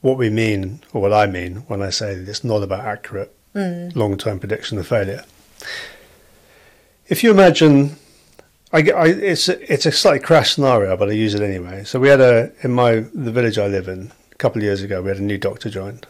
what 0.00 0.16
we 0.16 0.30
mean, 0.30 0.80
or 0.94 1.02
what 1.02 1.12
I 1.12 1.26
mean, 1.26 1.56
when 1.68 1.82
I 1.82 1.90
say 1.90 2.14
that 2.14 2.28
it's 2.28 2.44
not 2.44 2.62
about 2.62 2.84
accurate 2.86 3.34
mm. 3.54 3.94
long 3.94 4.16
term 4.16 4.38
prediction 4.38 4.78
of 4.78 4.86
failure. 4.86 5.24
If 7.08 7.22
you 7.22 7.30
imagine, 7.30 7.96
I, 8.72 8.78
I, 8.90 9.06
it's, 9.06 9.48
a, 9.48 9.72
it's 9.72 9.86
a 9.86 9.92
slightly 9.92 10.20
crash 10.20 10.54
scenario, 10.54 10.96
but 10.96 11.08
I 11.08 11.12
use 11.12 11.34
it 11.34 11.42
anyway. 11.42 11.84
So 11.84 11.98
we 11.98 12.08
had 12.08 12.20
a, 12.20 12.52
in 12.62 12.70
my, 12.72 13.00
the 13.14 13.32
village 13.32 13.58
I 13.58 13.66
live 13.66 13.88
in, 13.88 14.12
a 14.30 14.34
couple 14.36 14.60
of 14.60 14.64
years 14.64 14.82
ago, 14.82 15.02
we 15.02 15.08
had 15.08 15.18
a 15.18 15.22
new 15.22 15.38
doctor 15.38 15.68
joined. 15.68 16.06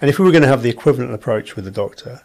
And 0.00 0.08
if 0.08 0.18
we 0.18 0.24
were 0.24 0.30
going 0.30 0.42
to 0.42 0.48
have 0.48 0.62
the 0.62 0.70
equivalent 0.70 1.12
approach 1.12 1.56
with 1.56 1.64
the 1.64 1.70
doctor, 1.70 2.22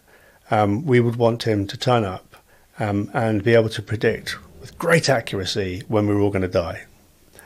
um, 0.51 0.85
we 0.85 0.99
would 0.99 1.15
want 1.15 1.43
him 1.43 1.65
to 1.67 1.77
turn 1.77 2.03
up 2.03 2.35
um, 2.79 3.09
and 3.13 3.43
be 3.43 3.53
able 3.53 3.69
to 3.69 3.81
predict 3.81 4.37
with 4.59 4.77
great 4.77 5.09
accuracy 5.09 5.83
when 5.87 6.07
we 6.07 6.13
were 6.13 6.21
all 6.21 6.31
going 6.31 6.41
to 6.41 6.47
die 6.47 6.85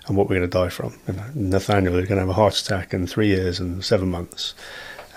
and 0.07 0.17
what 0.17 0.27
we're 0.27 0.35
going 0.35 0.49
to 0.49 0.57
die 0.57 0.69
from. 0.69 0.99
You 1.07 1.13
know, 1.13 1.25
Nathaniel 1.35 1.97
is 1.97 2.07
going 2.07 2.17
to 2.17 2.21
have 2.21 2.29
a 2.29 2.33
heart 2.33 2.59
attack 2.59 2.93
in 2.93 3.07
three 3.07 3.27
years 3.27 3.59
and 3.59 3.83
seven 3.83 4.09
months. 4.09 4.53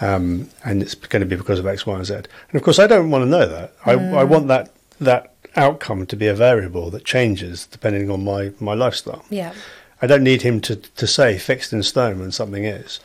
Um, 0.00 0.50
and 0.64 0.82
it's 0.82 0.94
going 0.94 1.20
to 1.20 1.26
be 1.26 1.36
because 1.36 1.58
of 1.58 1.66
X, 1.66 1.86
Y, 1.86 1.96
and 1.96 2.04
Z. 2.04 2.14
And 2.14 2.54
of 2.54 2.62
course, 2.62 2.78
I 2.78 2.86
don't 2.86 3.10
want 3.10 3.22
to 3.22 3.30
know 3.30 3.46
that. 3.46 3.76
Mm. 3.80 4.14
I, 4.14 4.20
I 4.20 4.24
want 4.24 4.48
that 4.48 4.70
that 5.00 5.34
outcome 5.56 6.06
to 6.06 6.16
be 6.16 6.26
a 6.26 6.34
variable 6.34 6.90
that 6.90 7.04
changes 7.04 7.66
depending 7.66 8.10
on 8.10 8.24
my, 8.24 8.52
my 8.60 8.74
lifestyle. 8.74 9.24
Yeah. 9.30 9.54
I 10.02 10.06
don't 10.06 10.24
need 10.24 10.42
him 10.42 10.60
to, 10.62 10.76
to 10.76 11.06
say 11.06 11.38
fixed 11.38 11.72
in 11.72 11.82
stone 11.82 12.20
when 12.20 12.30
something 12.30 12.64
is. 12.64 13.00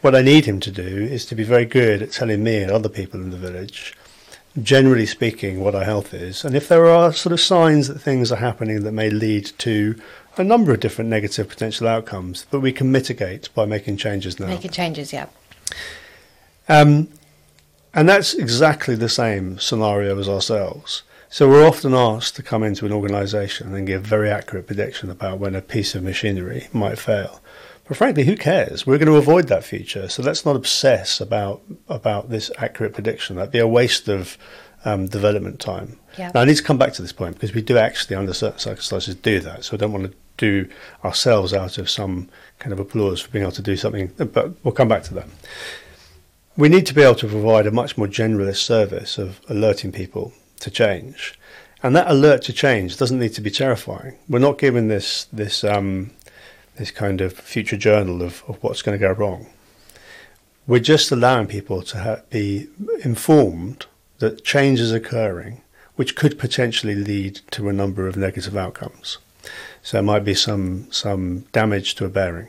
What 0.00 0.14
I 0.14 0.22
need 0.22 0.44
him 0.44 0.60
to 0.60 0.70
do 0.70 0.82
is 0.82 1.26
to 1.26 1.34
be 1.34 1.42
very 1.42 1.64
good 1.64 2.02
at 2.02 2.12
telling 2.12 2.44
me 2.44 2.62
and 2.62 2.70
other 2.70 2.88
people 2.88 3.20
in 3.20 3.30
the 3.30 3.36
village 3.36 3.94
generally 4.62 5.06
speaking, 5.06 5.60
what 5.60 5.74
our 5.74 5.84
health 5.84 6.14
is. 6.14 6.44
And 6.44 6.54
if 6.54 6.68
there 6.68 6.86
are 6.86 7.12
sort 7.12 7.32
of 7.32 7.40
signs 7.40 7.88
that 7.88 7.98
things 8.00 8.32
are 8.32 8.36
happening 8.36 8.84
that 8.84 8.92
may 8.92 9.10
lead 9.10 9.46
to 9.58 10.00
a 10.36 10.44
number 10.44 10.72
of 10.72 10.80
different 10.80 11.10
negative 11.10 11.48
potential 11.48 11.88
outcomes 11.88 12.44
that 12.46 12.60
we 12.60 12.72
can 12.72 12.92
mitigate 12.92 13.52
by 13.54 13.64
making 13.64 13.96
changes 13.96 14.38
now. 14.38 14.46
Making 14.46 14.70
changes, 14.70 15.12
yeah. 15.12 15.26
Um, 16.68 17.08
and 17.94 18.08
that's 18.08 18.34
exactly 18.34 18.94
the 18.94 19.08
same 19.08 19.58
scenario 19.58 20.18
as 20.18 20.28
ourselves. 20.28 21.02
So 21.28 21.48
we're 21.48 21.66
often 21.66 21.92
asked 21.92 22.36
to 22.36 22.42
come 22.42 22.62
into 22.62 22.86
an 22.86 22.92
organisation 22.92 23.74
and 23.74 23.86
give 23.86 24.02
very 24.02 24.30
accurate 24.30 24.66
prediction 24.66 25.10
about 25.10 25.38
when 25.38 25.54
a 25.54 25.60
piece 25.60 25.94
of 25.94 26.02
machinery 26.02 26.68
might 26.72 26.98
fail. 26.98 27.40
But 27.88 27.96
frankly, 27.96 28.24
who 28.24 28.36
cares? 28.36 28.86
We're 28.86 28.98
going 28.98 29.06
to 29.06 29.16
avoid 29.16 29.48
that 29.48 29.64
future. 29.64 30.08
So 30.08 30.22
let's 30.22 30.44
not 30.44 30.56
obsess 30.56 31.20
about 31.20 31.62
about 31.88 32.30
this 32.30 32.50
accurate 32.58 32.94
prediction. 32.94 33.36
That'd 33.36 33.52
be 33.52 33.58
a 33.58 33.66
waste 33.66 34.08
of 34.08 34.38
um, 34.84 35.06
development 35.06 35.60
time. 35.60 35.98
Yeah. 36.18 36.30
Now 36.34 36.40
I 36.40 36.44
need 36.44 36.56
to 36.56 36.62
come 36.62 36.78
back 36.78 36.92
to 36.94 37.02
this 37.02 37.12
point 37.12 37.34
because 37.34 37.54
we 37.54 37.62
do 37.62 37.76
actually, 37.76 38.16
under 38.16 38.32
certain 38.32 38.58
circumstances, 38.58 39.14
do 39.16 39.40
that. 39.40 39.64
So 39.64 39.74
I 39.74 39.78
don't 39.78 39.92
want 39.92 40.10
to 40.10 40.16
do 40.36 40.68
ourselves 41.04 41.52
out 41.52 41.78
of 41.78 41.90
some 41.90 42.28
kind 42.58 42.72
of 42.72 42.80
applause 42.80 43.20
for 43.20 43.30
being 43.30 43.42
able 43.42 43.52
to 43.52 43.62
do 43.62 43.76
something. 43.76 44.12
But 44.16 44.64
we'll 44.64 44.74
come 44.74 44.88
back 44.88 45.02
to 45.04 45.14
that. 45.14 45.28
We 46.56 46.68
need 46.68 46.86
to 46.86 46.94
be 46.94 47.02
able 47.02 47.16
to 47.16 47.28
provide 47.28 47.66
a 47.66 47.70
much 47.70 47.98
more 47.98 48.06
generalist 48.06 48.64
service 48.64 49.18
of 49.18 49.40
alerting 49.48 49.92
people 49.92 50.32
to 50.60 50.70
change. 50.70 51.38
And 51.82 51.94
that 51.94 52.10
alert 52.10 52.42
to 52.42 52.52
change 52.52 52.96
doesn't 52.96 53.18
need 53.18 53.34
to 53.34 53.40
be 53.40 53.50
terrifying. 53.50 54.18
We're 54.28 54.38
not 54.38 54.58
giving 54.58 54.88
this 54.88 55.24
this 55.32 55.62
um, 55.62 56.10
this 56.76 56.90
kind 56.90 57.20
of 57.20 57.32
future 57.32 57.76
journal 57.76 58.22
of, 58.22 58.42
of 58.48 58.62
what's 58.62 58.82
going 58.82 58.98
to 58.98 59.06
go 59.06 59.12
wrong. 59.12 59.46
We're 60.66 60.80
just 60.80 61.12
allowing 61.12 61.46
people 61.46 61.82
to 61.82 61.98
ha- 61.98 62.22
be 62.30 62.68
informed 63.04 63.86
that 64.18 64.44
change 64.44 64.80
is 64.80 64.92
occurring, 64.92 65.62
which 65.94 66.16
could 66.16 66.38
potentially 66.38 66.94
lead 66.94 67.40
to 67.52 67.68
a 67.68 67.72
number 67.72 68.08
of 68.08 68.16
negative 68.16 68.56
outcomes. 68.56 69.18
So 69.82 69.98
it 69.98 70.02
might 70.02 70.24
be 70.24 70.34
some 70.34 70.90
some 70.90 71.40
damage 71.52 71.94
to 71.96 72.04
a 72.04 72.08
bearing, 72.08 72.48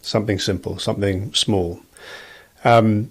something 0.00 0.38
simple, 0.38 0.78
something 0.78 1.34
small. 1.34 1.80
Um, 2.64 3.10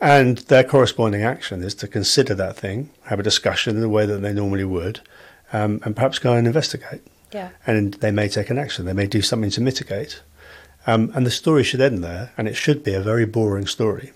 and 0.00 0.38
their 0.38 0.64
corresponding 0.64 1.22
action 1.22 1.62
is 1.62 1.74
to 1.76 1.88
consider 1.88 2.34
that 2.34 2.56
thing, 2.56 2.90
have 3.04 3.20
a 3.20 3.22
discussion 3.22 3.76
in 3.76 3.80
the 3.80 3.88
way 3.88 4.06
that 4.06 4.18
they 4.18 4.32
normally 4.32 4.64
would, 4.64 5.00
um, 5.52 5.80
and 5.84 5.96
perhaps 5.96 6.18
go 6.18 6.34
and 6.34 6.46
investigate. 6.46 7.02
Yeah. 7.32 7.50
And 7.66 7.94
they 7.94 8.10
may 8.10 8.28
take 8.28 8.50
an 8.50 8.58
action, 8.58 8.84
they 8.84 8.92
may 8.92 9.06
do 9.06 9.22
something 9.22 9.50
to 9.50 9.60
mitigate. 9.60 10.22
Um, 10.86 11.10
and 11.14 11.26
the 11.26 11.30
story 11.30 11.64
should 11.64 11.80
end 11.80 12.04
there, 12.04 12.32
and 12.36 12.46
it 12.46 12.54
should 12.54 12.84
be 12.84 12.94
a 12.94 13.00
very 13.00 13.26
boring 13.26 13.66
story. 13.66 14.12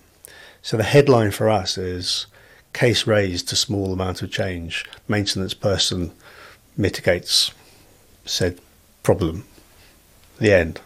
So 0.61 0.77
the 0.77 0.83
headline 0.83 1.31
for 1.31 1.49
us 1.49 1.77
is 1.77 2.27
case 2.73 3.05
raised 3.05 3.49
to 3.49 3.55
small 3.55 3.91
amount 3.91 4.21
of 4.21 4.31
change, 4.31 4.85
maintenance 5.07 5.53
person 5.53 6.11
mitigates 6.77 7.51
said 8.25 8.59
problem. 9.03 9.45
The 10.39 10.53
end. 10.53 10.79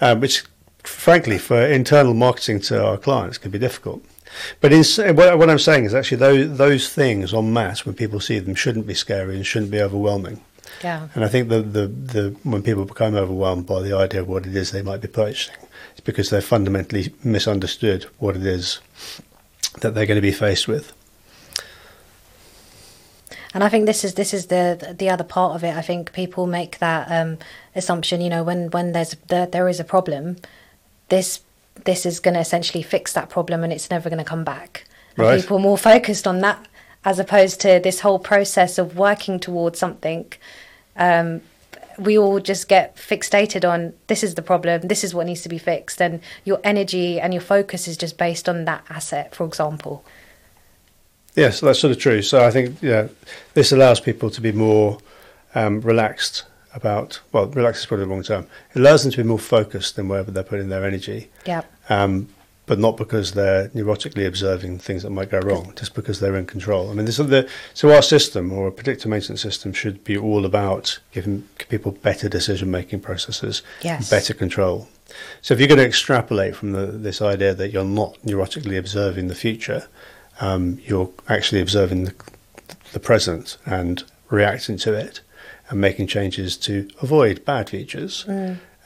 um, 0.00 0.20
which 0.20 0.44
frankly, 0.90 1.38
for 1.38 1.60
internal 1.60 2.14
marketing 2.14 2.60
to 2.60 2.84
our 2.84 2.96
clients, 2.96 3.38
can 3.38 3.50
be 3.50 3.58
difficult. 3.58 4.04
But 4.60 4.72
in, 4.72 4.84
what, 5.16 5.38
what 5.38 5.50
I'm 5.50 5.58
saying 5.58 5.84
is 5.84 5.94
actually 5.94 6.18
those, 6.18 6.56
those 6.56 6.88
things 6.88 7.34
on 7.34 7.52
mass, 7.52 7.84
when 7.84 7.94
people 7.94 8.20
see 8.20 8.38
them, 8.38 8.54
shouldn't 8.54 8.86
be 8.86 8.94
scary 8.94 9.36
and 9.36 9.46
shouldn't 9.46 9.70
be 9.70 9.80
overwhelming. 9.80 10.40
Yeah. 10.84 11.08
And 11.14 11.24
I 11.24 11.28
think 11.28 11.48
the, 11.48 11.62
the, 11.62 11.86
the 11.86 12.36
when 12.42 12.62
people 12.62 12.84
become 12.84 13.14
overwhelmed 13.14 13.66
by 13.66 13.82
the 13.82 13.96
idea 13.96 14.20
of 14.20 14.28
what 14.28 14.46
it 14.46 14.54
is 14.54 14.70
they 14.70 14.82
might 14.82 15.00
be 15.00 15.08
purchasing, 15.08 15.56
it's 15.92 16.00
because 16.00 16.30
they've 16.30 16.44
fundamentally 16.44 17.12
misunderstood 17.24 18.06
what 18.18 18.36
it 18.36 18.46
is 18.46 18.80
that 19.80 19.94
they're 19.94 20.06
going 20.06 20.16
to 20.16 20.22
be 20.22 20.32
faced 20.32 20.68
with. 20.68 20.92
And 23.52 23.64
I 23.64 23.68
think 23.68 23.86
this 23.86 24.04
is 24.04 24.14
this 24.14 24.32
is 24.32 24.46
the 24.46 24.94
the 24.96 25.10
other 25.10 25.24
part 25.24 25.56
of 25.56 25.64
it. 25.64 25.76
I 25.76 25.82
think 25.82 26.12
people 26.12 26.46
make 26.46 26.78
that 26.78 27.10
um, 27.10 27.38
assumption. 27.74 28.20
You 28.20 28.30
know, 28.30 28.44
when 28.44 28.70
when 28.70 28.92
there's 28.92 29.16
there, 29.26 29.46
there 29.46 29.68
is 29.68 29.80
a 29.80 29.84
problem, 29.84 30.36
this 31.10 31.40
this 31.84 32.04
is 32.04 32.20
going 32.20 32.34
to 32.34 32.40
essentially 32.40 32.82
fix 32.82 33.12
that 33.12 33.28
problem, 33.30 33.62
and 33.62 33.72
it's 33.72 33.90
never 33.90 34.10
going 34.10 34.18
to 34.18 34.24
come 34.24 34.44
back. 34.44 34.84
And 35.16 35.26
Right. 35.26 35.40
people 35.40 35.56
are 35.56 35.60
more 35.60 35.78
focused 35.78 36.26
on 36.26 36.40
that 36.40 36.66
as 37.04 37.18
opposed 37.18 37.60
to 37.60 37.80
this 37.82 38.00
whole 38.00 38.18
process 38.18 38.76
of 38.78 38.96
working 38.96 39.38
towards 39.38 39.78
something. 39.78 40.30
Um, 40.96 41.40
we 41.98 42.18
all 42.18 42.40
just 42.40 42.68
get 42.68 42.96
fixated 42.96 43.68
on 43.68 43.94
this 44.06 44.22
is 44.22 44.34
the 44.34 44.42
problem, 44.42 44.82
this 44.82 45.04
is 45.04 45.14
what 45.14 45.26
needs 45.26 45.42
to 45.42 45.48
be 45.48 45.58
fixed, 45.58 46.00
and 46.00 46.20
your 46.44 46.60
energy 46.64 47.20
and 47.20 47.32
your 47.32 47.42
focus 47.42 47.88
is 47.88 47.96
just 47.96 48.18
based 48.18 48.48
on 48.48 48.64
that 48.64 48.84
asset, 48.90 49.34
for 49.34 49.46
example. 49.46 50.04
Yes, 51.34 51.60
that's 51.60 51.78
sort 51.78 51.92
of 51.92 51.98
true. 51.98 52.22
So 52.22 52.44
I 52.44 52.50
think 52.50 52.76
yeah, 52.82 53.08
this 53.54 53.72
allows 53.72 54.00
people 54.00 54.30
to 54.30 54.40
be 54.40 54.52
more 54.52 54.98
um, 55.54 55.80
relaxed 55.80 56.44
about. 56.74 57.20
Well, 57.32 57.46
relaxed 57.46 57.80
is 57.82 57.86
probably 57.86 58.06
the 58.06 58.10
wrong 58.10 58.22
term. 58.22 58.46
It 58.74 58.78
allows 58.80 59.02
them 59.02 59.12
to 59.12 59.18
be 59.18 59.22
more 59.24 59.38
focused 59.38 59.96
than 59.96 60.08
wherever 60.08 60.30
they're 60.30 60.42
putting 60.42 60.68
their 60.68 60.84
energy, 60.84 61.28
Yeah. 61.46 61.62
um, 61.88 62.28
but 62.66 62.78
not 62.78 62.96
because 62.96 63.32
they're 63.32 63.68
neurotically 63.70 64.26
observing 64.26 64.78
things 64.78 65.02
that 65.02 65.10
might 65.10 65.28
go 65.30 65.40
wrong, 65.40 65.72
just 65.76 65.94
because 65.94 66.20
they're 66.20 66.36
in 66.36 66.46
control. 66.46 66.88
I 66.90 66.94
mean, 66.94 67.04
this 67.06 67.18
is 67.18 67.26
the 67.26 67.48
so 67.74 67.92
our 67.92 68.02
system 68.02 68.52
or 68.52 68.68
a 68.68 68.72
predictive 68.72 69.10
maintenance 69.10 69.40
system 69.42 69.72
should 69.72 70.04
be 70.04 70.16
all 70.16 70.44
about 70.44 71.00
giving 71.10 71.48
people 71.68 71.92
better 71.92 72.28
decision 72.28 72.70
making 72.70 73.00
processes, 73.00 73.62
Yes. 73.82 74.08
better 74.08 74.34
control. 74.34 74.88
So 75.42 75.54
if 75.54 75.58
you're 75.58 75.66
going 75.68 75.78
to 75.80 75.86
extrapolate 75.86 76.54
from 76.54 76.70
the, 76.70 76.86
this 76.86 77.20
idea 77.20 77.52
that 77.54 77.72
you're 77.72 77.84
not 77.84 78.16
neurotically 78.24 78.78
observing 78.78 79.26
the 79.26 79.34
future, 79.34 79.88
um, 80.40 80.78
you're 80.86 81.10
actually 81.28 81.60
observing 81.60 82.04
the, 82.04 82.14
the 82.92 83.00
present 83.00 83.56
and 83.66 84.04
reacting 84.28 84.76
to 84.78 84.92
it 84.92 85.20
and 85.68 85.80
making 85.80 86.06
changes 86.06 86.56
to 86.58 86.88
avoid 87.00 87.44
bad 87.44 87.70
features. 87.70 88.26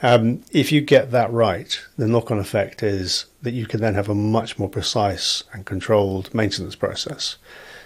Um, 0.02 0.42
if 0.50 0.70
you 0.70 0.80
get 0.80 1.12
that 1.12 1.32
right, 1.32 1.80
the 1.96 2.06
knock 2.06 2.30
on 2.30 2.38
effect 2.38 2.82
is 2.82 3.26
that 3.42 3.52
you 3.52 3.66
can 3.66 3.80
then 3.80 3.94
have 3.94 4.08
a 4.08 4.14
much 4.14 4.58
more 4.58 4.68
precise 4.68 5.44
and 5.52 5.64
controlled 5.64 6.34
maintenance 6.34 6.74
process. 6.74 7.36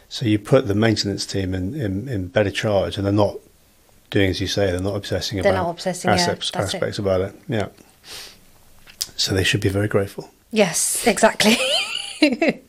So 0.09 0.27
you 0.27 0.39
put 0.39 0.67
the 0.67 0.75
maintenance 0.75 1.27
team 1.27 1.55
in, 1.55 1.75
in, 1.75 2.09
in 2.09 2.29
better 2.29 2.51
charge 2.51 2.97
and 2.97 3.07
they're 3.07 3.13
not 3.13 3.37
doing 4.11 4.31
as 4.31 4.41
you 4.41 4.47
say, 4.47 4.71
they're 4.71 4.81
not 4.81 4.97
obsessing 4.97 5.41
They're 5.43 5.53
about 5.53 5.65
not 5.65 5.71
obsessing, 5.71 6.09
yeah, 6.09 6.17
aspects, 6.17 6.49
it. 6.51 6.57
aspects 6.57 6.99
about 6.99 7.21
it. 7.21 7.35
Yeah. 7.47 7.69
So 9.17 9.35
they 9.35 9.45
should 9.45 9.61
be 9.61 9.69
very 9.69 9.87
grateful. 9.89 10.31
Yes, 10.51 11.07
exactly. 11.07 11.57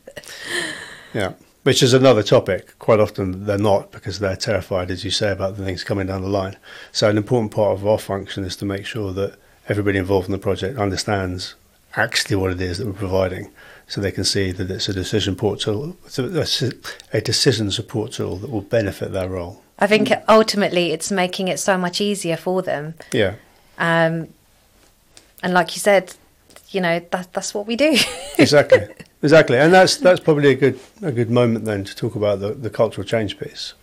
Yeah, 1.12 1.32
which 1.62 1.82
is 1.82 1.92
another 1.92 2.22
topic. 2.22 2.78
Quite 2.78 3.00
often 3.00 3.44
they're 3.46 3.58
not 3.58 3.92
because 3.92 4.18
they're 4.18 4.36
terrified, 4.36 4.90
as 4.90 5.04
you 5.04 5.10
say, 5.10 5.30
about 5.30 5.56
the 5.56 5.64
things 5.64 5.84
coming 5.84 6.06
down 6.06 6.22
the 6.22 6.28
line. 6.28 6.56
So 6.92 7.08
an 7.10 7.16
important 7.16 7.52
part 7.52 7.72
of 7.72 7.86
our 7.86 7.98
function 7.98 8.44
is 8.44 8.56
to 8.56 8.64
make 8.64 8.86
sure 8.86 9.12
that 9.12 9.36
everybody 9.68 9.98
involved 9.98 10.26
in 10.26 10.32
the 10.32 10.38
project 10.38 10.78
understands 10.78 11.54
actually 11.96 12.36
what 12.36 12.50
it 12.52 12.60
is 12.60 12.78
that 12.78 12.86
we're 12.86 12.92
providing, 12.92 13.50
so 13.88 14.00
they 14.00 14.12
can 14.12 14.24
see 14.24 14.52
that 14.52 14.70
it's 14.70 14.88
a 14.88 14.92
decision 14.92 15.34
support 15.34 15.60
tool, 15.60 15.96
a, 16.18 16.72
a 17.12 17.20
decision 17.20 17.70
support 17.70 18.12
tool 18.12 18.36
that 18.36 18.48
will 18.50 18.60
benefit 18.62 19.12
their 19.12 19.28
role. 19.28 19.62
I 19.78 19.86
think 19.86 20.12
ultimately 20.28 20.92
it's 20.92 21.10
making 21.10 21.48
it 21.48 21.58
so 21.58 21.76
much 21.78 22.00
easier 22.00 22.36
for 22.36 22.62
them. 22.62 22.94
Yeah, 23.12 23.34
Um, 23.78 24.28
and 25.42 25.54
like 25.54 25.74
you 25.74 25.80
said, 25.80 26.14
you 26.68 26.80
know, 26.80 27.00
that, 27.10 27.32
that's 27.32 27.54
what 27.54 27.66
we 27.66 27.74
do. 27.76 27.96
exactly, 28.38 28.86
exactly, 29.22 29.58
and 29.58 29.72
that's 29.72 29.96
that's 29.96 30.20
probably 30.20 30.50
a 30.50 30.54
good 30.54 30.78
a 31.02 31.12
good 31.12 31.30
moment 31.30 31.64
then 31.64 31.84
to 31.84 31.94
talk 31.94 32.14
about 32.14 32.40
the, 32.40 32.54
the 32.54 32.70
cultural 32.70 33.06
change 33.06 33.38
piece. 33.38 33.74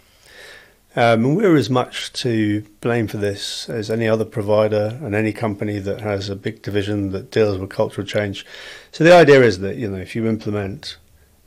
Um, 0.95 1.25
and 1.25 1.37
we're 1.37 1.55
as 1.55 1.69
much 1.69 2.11
to 2.13 2.61
blame 2.81 3.07
for 3.07 3.17
this 3.17 3.69
as 3.69 3.91
any 3.91 4.07
other 4.07 4.25
provider 4.25 4.97
and 5.03 5.13
any 5.13 5.31
company 5.31 5.77
that 5.77 6.01
has 6.01 6.27
a 6.27 6.35
big 6.35 6.63
division 6.63 7.11
that 7.11 7.29
deals 7.29 7.59
with 7.59 7.69
cultural 7.69 8.07
change. 8.07 8.43
So 8.91 9.03
the 9.03 9.13
idea 9.13 9.43
is 9.43 9.59
that 9.59 9.75
you 9.75 9.89
know 9.89 9.97
if 9.97 10.15
you 10.15 10.27
implement, 10.27 10.97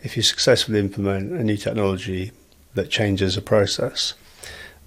if 0.03 0.17
you 0.17 0.23
successfully 0.23 0.79
implement 0.79 1.33
a 1.33 1.43
new 1.43 1.57
technology 1.57 2.31
that 2.75 2.91
changes 2.91 3.37
a 3.37 3.43
process, 3.43 4.15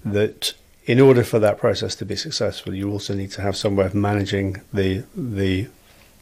that 0.04 0.54
in 0.86 1.00
order 1.00 1.24
for 1.24 1.38
that 1.38 1.58
process 1.58 1.94
to 1.96 2.04
be 2.04 2.16
successful, 2.16 2.74
you 2.74 2.90
also 2.90 3.14
need 3.14 3.30
to 3.32 3.42
have 3.42 3.56
some 3.56 3.76
way 3.76 3.86
of 3.86 3.94
managing 3.94 4.62
the 4.72 5.04
the 5.14 5.68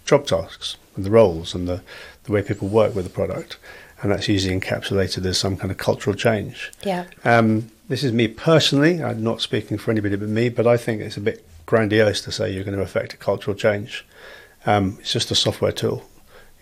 job 0.05 0.27
tasks 0.27 0.77
and 0.97 1.05
the 1.05 1.11
roles 1.11 1.55
and 1.55 1.69
the, 1.69 1.83
the 2.25 2.33
way 2.33 2.43
people 2.43 2.69
work 2.69 2.95
with 2.95 3.05
the 3.05 3.11
product. 3.11 3.59
And 4.03 4.11
that's 4.11 4.29
usually 4.29 4.59
encapsulated 4.59 5.25
as 5.27 5.39
some 5.39 5.57
kind 5.57 5.71
of 5.71 5.79
cultural 5.79 6.17
change. 6.17 6.73
yeah. 6.83 7.05
Um, 7.25 7.71
this 7.89 8.03
is 8.03 8.13
me 8.13 8.27
personally. 8.27 9.03
I'm 9.03 9.23
not 9.23 9.43
speaking 9.43 9.77
for 9.77 9.91
anybody 9.91 10.17
but 10.17 10.29
me, 10.29 10.49
but 10.49 10.67
I 10.67 10.77
think 10.77 11.03
it's 11.03 11.17
a 11.17 11.21
bit 11.21 11.47
grandiose 11.67 12.23
to 12.23 12.33
say 12.33 12.51
you're 12.51 12.65
going 12.65 12.77
to 12.77 12.83
affect 12.83 13.13
a 13.13 13.17
cultural 13.17 13.55
change. 13.55 14.07
Um, 14.65 14.97
it's 15.01 15.13
just 15.13 15.31
a 15.31 15.35
software 15.35 15.73
tool. 15.73 16.09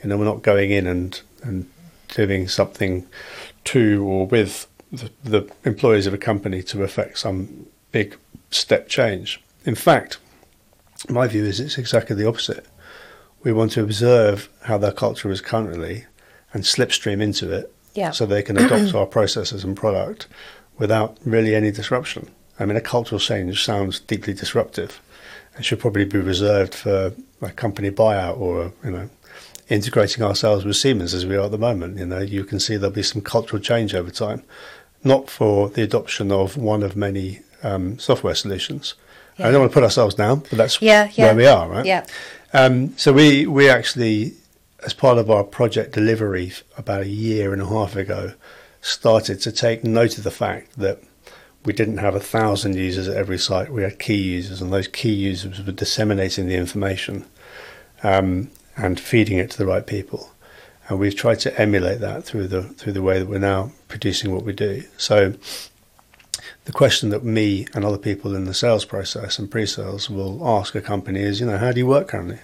You 0.03 0.09
know, 0.09 0.19
we're 0.19 0.25
not 0.25 0.43
going 0.43 0.71
in 0.71 0.87
and, 0.87 1.21
and 1.43 1.71
doing 2.09 2.49
something 2.49 3.07
to 3.65 4.05
or 4.05 4.27
with 4.27 4.67
the, 4.91 5.11
the 5.23 5.51
employees 5.65 6.07
of 6.07 6.15
a 6.15 6.19
company 6.19 6.63
to 6.65 6.83
affect 6.83 7.19
some 7.19 7.67
big 7.93 8.17
step 8.51 8.89
change. 8.89 9.41
In 9.65 9.75
fact, 9.75 10.19
my 11.09 11.27
view 11.27 11.45
is 11.45 11.61
it's 11.61 11.79
exactly 11.79 12.17
the 12.17 12.27
opposite. 12.27 12.67
We 13.43 13.53
want 13.53 13.73
to 13.73 13.83
observe 13.83 14.49
how 14.63 14.79
their 14.79 14.93
culture 14.93 15.31
is 15.31 15.41
currently 15.41 16.07
and 16.53 16.63
slipstream 16.65 17.23
into 17.23 17.51
it 17.53 17.73
Yeah. 17.95 18.11
so 18.11 18.27
they 18.27 18.43
can 18.43 18.57
adopt 18.59 18.95
our 18.95 19.07
processes 19.07 19.65
and 19.65 19.77
product 19.77 20.27
without 20.79 21.17
really 21.25 21.55
any 21.55 21.71
disruption. 21.71 22.29
I 22.59 22.67
mean, 22.67 22.77
a 22.77 22.81
cultural 22.81 23.19
change 23.21 23.65
sounds 23.65 24.01
deeply 24.01 24.35
disruptive. 24.35 25.01
It 25.59 25.65
should 25.65 25.81
probably 25.81 26.05
be 26.05 26.19
reserved 26.19 26.75
for 26.75 27.13
a 27.43 27.51
company 27.51 27.91
buyout 27.91 28.39
or, 28.39 28.73
you 28.85 28.91
know, 28.91 29.09
integrating 29.69 30.23
ourselves 30.25 30.65
with 30.65 30.77
Siemens 30.77 31.15
as 31.15 31.25
we 31.25 31.37
are 31.37 31.45
at 31.45 31.51
the 31.51 31.59
moment. 31.59 31.99
You 31.99 32.07
know, 32.07 32.19
you 32.19 32.45
can 32.45 32.61
see 32.61 32.77
there'll 32.77 32.95
be 32.95 33.03
some 33.03 33.23
cultural 33.23 33.63
change 33.63 33.95
over 33.95 34.11
time. 34.11 34.43
not 35.03 35.31
for 35.31 35.71
the 35.71 35.83
adoption 35.83 36.31
of 36.31 36.59
one 36.59 36.83
of 36.83 36.95
many 36.95 37.41
um, 37.63 37.99
software 37.99 38.35
solutions. 38.35 38.95
Yeah. 39.39 39.49
I 39.49 39.51
don't 39.51 39.61
want 39.61 39.73
to 39.73 39.75
put 39.75 39.83
ourselves 39.85 40.15
down, 40.15 40.41
but 40.41 40.59
that's 40.59 40.83
yeah, 40.83 41.09
yeah. 41.15 41.25
where 41.27 41.35
we 41.35 41.47
are, 41.47 41.67
right? 41.71 41.87
Yeah. 41.87 42.05
Um, 42.53 42.97
so 42.97 43.13
we 43.13 43.47
we 43.47 43.69
actually, 43.69 44.35
as 44.85 44.93
part 44.93 45.19
of 45.19 45.31
our 45.31 45.45
project 45.45 45.93
delivery 45.93 46.53
about 46.77 47.03
a 47.03 47.09
year 47.09 47.53
and 47.53 47.63
a 47.63 47.67
half 47.67 47.97
ago, 47.97 48.35
started 48.81 49.41
to 49.43 49.53
take 49.53 49.85
note 49.85 50.19
of 50.19 50.25
the 50.25 50.31
fact 50.31 50.79
that 50.79 51.01
we 51.65 51.73
didn't 51.73 51.99
have 51.99 52.15
a 52.15 52.21
thousand 52.21 52.75
users 52.75 53.07
at 53.07 53.17
every 53.17 53.39
site. 53.39 53.71
We 53.71 53.83
had 53.83 53.99
key 53.99 54.21
users, 54.21 54.61
and 54.61 54.73
those 54.73 54.89
key 54.89 55.13
users 55.13 55.65
were 55.65 55.73
disseminating 55.73 56.49
the 56.49 56.57
information 56.57 57.27
um, 58.03 58.51
and 58.77 58.99
feeding 58.99 59.39
it 59.39 59.51
to 59.53 59.59
the 59.59 59.67
right 59.67 59.87
people. 59.87 60.31
And 60.89 60.99
we've 60.99 61.15
tried 61.15 61.39
to 61.41 61.61
emulate 61.61 62.01
that 62.01 62.25
through 62.25 62.49
the 62.49 62.63
through 62.63 62.95
the 62.95 63.03
way 63.03 63.21
that 63.21 63.27
we're 63.27 63.39
now 63.39 63.71
producing 63.87 64.33
what 64.33 64.43
we 64.43 64.53
do. 64.53 64.83
So 64.97 65.35
the 66.65 66.73
question 66.73 67.11
that 67.11 67.25
me 67.25 67.67
and 67.75 67.85
other 67.85 67.99
people 67.99 68.35
in 68.35 68.45
the 68.45 68.55
sales 68.55 68.85
process 68.85 69.39
and 69.39 69.51
pre-sales 69.51 70.11
will 70.11 70.47
ask 70.47 70.75
a 70.75 70.81
company 70.81 71.21
is, 71.21 71.41
you 71.41 71.47
know, 71.47 71.59
how 71.59 71.73
do 71.73 71.81
you 71.81 71.87
work 71.87 72.09
currently? 72.09 72.39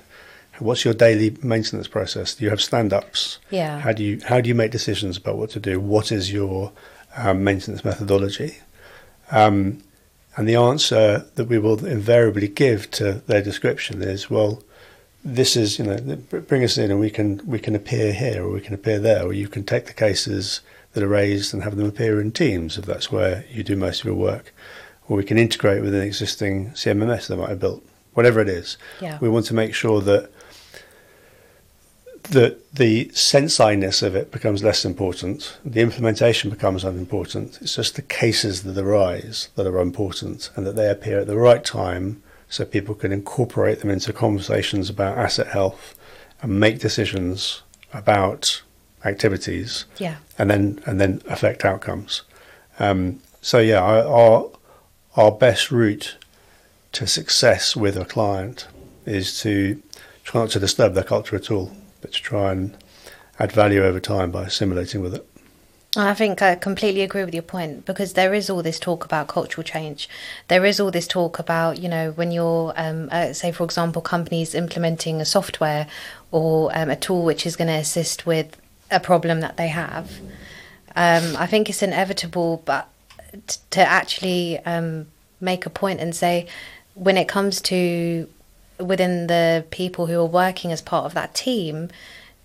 What's 0.58 0.85
your 0.85 0.94
daily 0.94 1.37
maintenance 1.42 1.87
process? 1.87 2.35
Do 2.35 2.44
you 2.44 2.50
have 2.50 2.62
stand-ups? 2.62 3.38
Yeah. 3.50 3.80
How 3.80 3.92
do 3.92 4.02
you 4.02 4.20
how 4.25 4.40
do 4.40 4.49
you 4.49 4.54
make 4.54 4.70
decisions 4.70 5.18
about 5.18 5.37
what 5.37 5.50
to 5.50 5.61
do? 5.61 5.78
What 5.78 6.11
is 6.11 6.32
your 6.32 6.73
um, 7.14 7.44
maintenance 7.44 7.85
methodology? 7.85 8.58
Um, 9.30 9.82
and 10.37 10.49
the 10.49 10.56
answer 10.56 11.26
that 11.35 11.49
we 11.49 11.58
will 11.58 11.85
invariably 11.85 12.49
give 12.49 12.90
to 12.92 13.23
their 13.26 13.42
description 13.42 14.02
is, 14.02 14.30
well, 14.30 14.62
this 15.25 15.56
is, 15.56 15.78
you 15.78 15.85
know, 15.85 15.96
bring 15.96 16.62
us 16.62 16.78
in 16.78 16.90
and 16.90 17.00
we 17.00 17.11
can 17.11 17.40
we 17.46 17.58
can 17.58 17.75
appear 17.75 18.12
here 18.12 18.42
or 18.42 18.52
we 18.52 18.61
can 18.61 18.75
appear 18.75 18.99
there, 18.99 19.25
or 19.25 19.32
you 19.32 19.49
can 19.49 19.64
take 19.64 19.87
the 19.87 19.92
cases 19.92 20.61
that 20.97 21.05
are 21.05 21.09
raised 21.09 21.53
and 21.53 21.62
have 21.62 21.76
them 21.76 21.87
appear 21.87 22.23
in 22.23 22.33
teams 22.33 22.79
if 22.79 22.87
that's 22.87 23.12
where 23.12 23.45
you 23.50 23.62
do 23.62 23.76
most 23.76 24.00
of 24.00 24.07
your 24.07 24.15
work, 24.15 24.55
or 25.07 25.19
we 25.19 25.25
can 25.25 25.37
integrate 25.37 25.83
with 25.83 25.95
an 25.95 26.00
existing 26.00 26.71
CMMS 26.71 27.26
that 27.26 27.37
might 27.37 27.50
have 27.50 27.61
built, 27.61 27.85
whatever 28.15 28.41
it 28.41 28.49
is. 28.49 28.79
Yeah. 29.03 29.19
We 29.21 29.29
want 29.29 29.45
to 29.47 29.55
make 29.55 29.75
sure 29.75 30.00
that 30.00 30.31
that 32.31 32.73
the 32.73 33.11
sense-ness 33.11 34.00
of 34.00 34.17
it 34.17 34.33
becomes 34.33 34.65
less 34.65 34.87
important, 34.87 35.59
the 35.67 35.83
implementation 35.83 36.49
becomes 36.49 36.83
unimportant. 36.83 37.59
It's 37.61 37.76
just 37.76 37.97
the 37.97 38.03
cases 38.03 38.62
that 38.62 38.79
arise 38.79 39.50
that 39.55 39.67
are 39.67 39.79
important 39.79 40.50
and 40.57 40.67
that 40.67 40.76
they 40.76 40.91
appear 40.91 41.21
at 41.21 41.26
the 41.26 41.37
right 41.37 41.62
time 41.62 42.23
so 42.49 42.65
people 42.65 42.95
can 42.95 43.12
incorporate 43.12 43.81
them 43.81 43.91
into 43.91 44.15
conversations 44.15 44.88
about 44.88 45.19
asset 45.19 45.49
health 45.49 45.95
and 46.41 46.59
make 46.59 46.79
decisions 46.81 47.62
about 47.93 48.62
activities 49.06 49.84
yeah. 49.98 50.16
and 50.38 50.50
then 50.50 50.80
and 50.86 51.00
then 51.00 51.22
affect 51.28 51.64
outcomes. 51.64 52.22
Um, 52.78 53.20
so 53.40 53.58
yeah, 53.58 53.80
our 53.80 54.50
our 55.16 55.32
best 55.32 55.70
route 55.70 56.16
to 56.92 57.06
success 57.06 57.76
with 57.76 57.96
a 57.96 58.04
client 58.04 58.66
is 59.04 59.40
to 59.40 59.80
try 60.25 60.40
not 60.42 60.50
to 60.50 60.58
disturb 60.58 60.94
their 60.94 61.04
culture 61.04 61.36
at 61.36 61.50
all 61.50 61.70
but 62.00 62.12
to 62.12 62.22
try 62.22 62.52
and 62.52 62.76
add 63.38 63.52
value 63.52 63.82
over 63.82 64.00
time 64.00 64.30
by 64.30 64.44
assimilating 64.44 65.00
with 65.00 65.14
it. 65.14 65.26
I 65.96 66.12
think 66.12 66.42
I 66.42 66.56
completely 66.56 67.00
agree 67.00 67.25
with 67.25 67.32
your 67.32 67.42
point 67.42 67.86
because 67.86 68.12
there 68.12 68.34
is 68.34 68.50
all 68.50 68.62
this 68.62 68.78
talk 68.78 69.04
about 69.04 69.28
cultural 69.28 69.64
change. 69.64 70.08
There 70.48 70.64
is 70.66 70.78
all 70.78 70.90
this 70.90 71.06
talk 71.06 71.38
about, 71.38 71.78
you 71.78 71.88
know, 71.88 72.10
when 72.12 72.32
you're, 72.32 72.75
um, 72.76 73.08
uh, 73.10 73.32
say, 73.32 73.50
for 73.50 73.64
example, 73.64 74.02
companies 74.02 74.54
implementing 74.54 75.20
a 75.22 75.25
software 75.25 75.86
or 76.30 76.70
um, 76.75 76.90
a 76.90 76.96
tool 76.96 77.25
which 77.25 77.46
is 77.46 77.56
going 77.56 77.68
to 77.68 77.75
assist 77.75 78.26
with 78.26 78.56
a 78.90 79.00
problem 79.00 79.40
that 79.40 79.57
they 79.57 79.69
have. 79.69 80.21
Um, 80.95 81.37
I 81.37 81.47
think 81.47 81.69
it's 81.69 81.83
inevitable, 81.83 82.62
but 82.64 82.88
t- 83.47 83.59
to 83.71 83.81
actually 83.81 84.59
um, 84.61 85.09
make 85.40 85.66
a 85.66 85.71
point 85.71 86.00
and 86.00 86.14
say, 86.14 86.47
when 86.95 87.16
it 87.16 87.28
comes 87.28 87.60
to 87.63 88.28
within 88.78 89.26
the 89.26 89.65
people 89.71 90.06
who 90.06 90.21
are 90.21 90.25
working 90.26 90.73
as 90.73 90.80
part 90.80 91.04
of 91.04 91.15
that 91.15 91.34
team, 91.34 91.91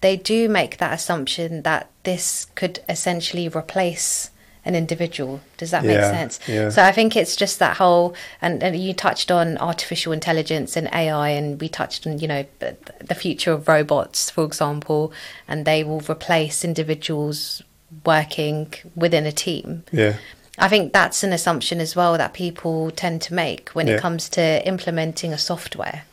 they 0.01 0.17
do 0.17 0.49
make 0.49 0.77
that 0.77 0.93
assumption 0.93 1.61
that 1.61 1.89
this 2.03 2.47
could 2.55 2.79
essentially 2.89 3.47
replace 3.47 4.30
an 4.63 4.75
individual. 4.75 5.41
Does 5.57 5.71
that 5.71 5.83
make 5.83 5.97
yeah, 5.97 6.11
sense? 6.11 6.39
Yeah. 6.47 6.69
So 6.69 6.83
I 6.83 6.91
think 6.91 7.15
it's 7.15 7.35
just 7.35 7.59
that 7.59 7.77
whole, 7.77 8.13
and, 8.41 8.61
and, 8.61 8.75
you 8.75 8.93
touched 8.93 9.31
on 9.31 9.57
artificial 9.57 10.13
intelligence 10.13 10.77
and 10.77 10.87
AI, 10.93 11.29
and 11.29 11.59
we 11.59 11.67
touched 11.67 12.05
on, 12.05 12.19
you 12.19 12.27
know, 12.27 12.45
the, 12.59 12.77
the 12.99 13.15
future 13.15 13.51
of 13.51 13.67
robots, 13.67 14.29
for 14.29 14.43
example, 14.43 15.11
and 15.47 15.65
they 15.65 15.83
will 15.83 16.01
replace 16.01 16.63
individuals 16.63 17.63
working 18.05 18.73
within 18.95 19.25
a 19.25 19.31
team. 19.31 19.83
Yeah. 19.91 20.17
I 20.57 20.67
think 20.67 20.93
that's 20.93 21.23
an 21.23 21.33
assumption 21.33 21.79
as 21.79 21.95
well 21.95 22.17
that 22.17 22.33
people 22.33 22.91
tend 22.91 23.21
to 23.23 23.33
make 23.33 23.69
when 23.69 23.87
yeah. 23.87 23.95
it 23.95 24.01
comes 24.01 24.29
to 24.29 24.65
implementing 24.67 25.33
a 25.33 25.37
software. 25.37 26.03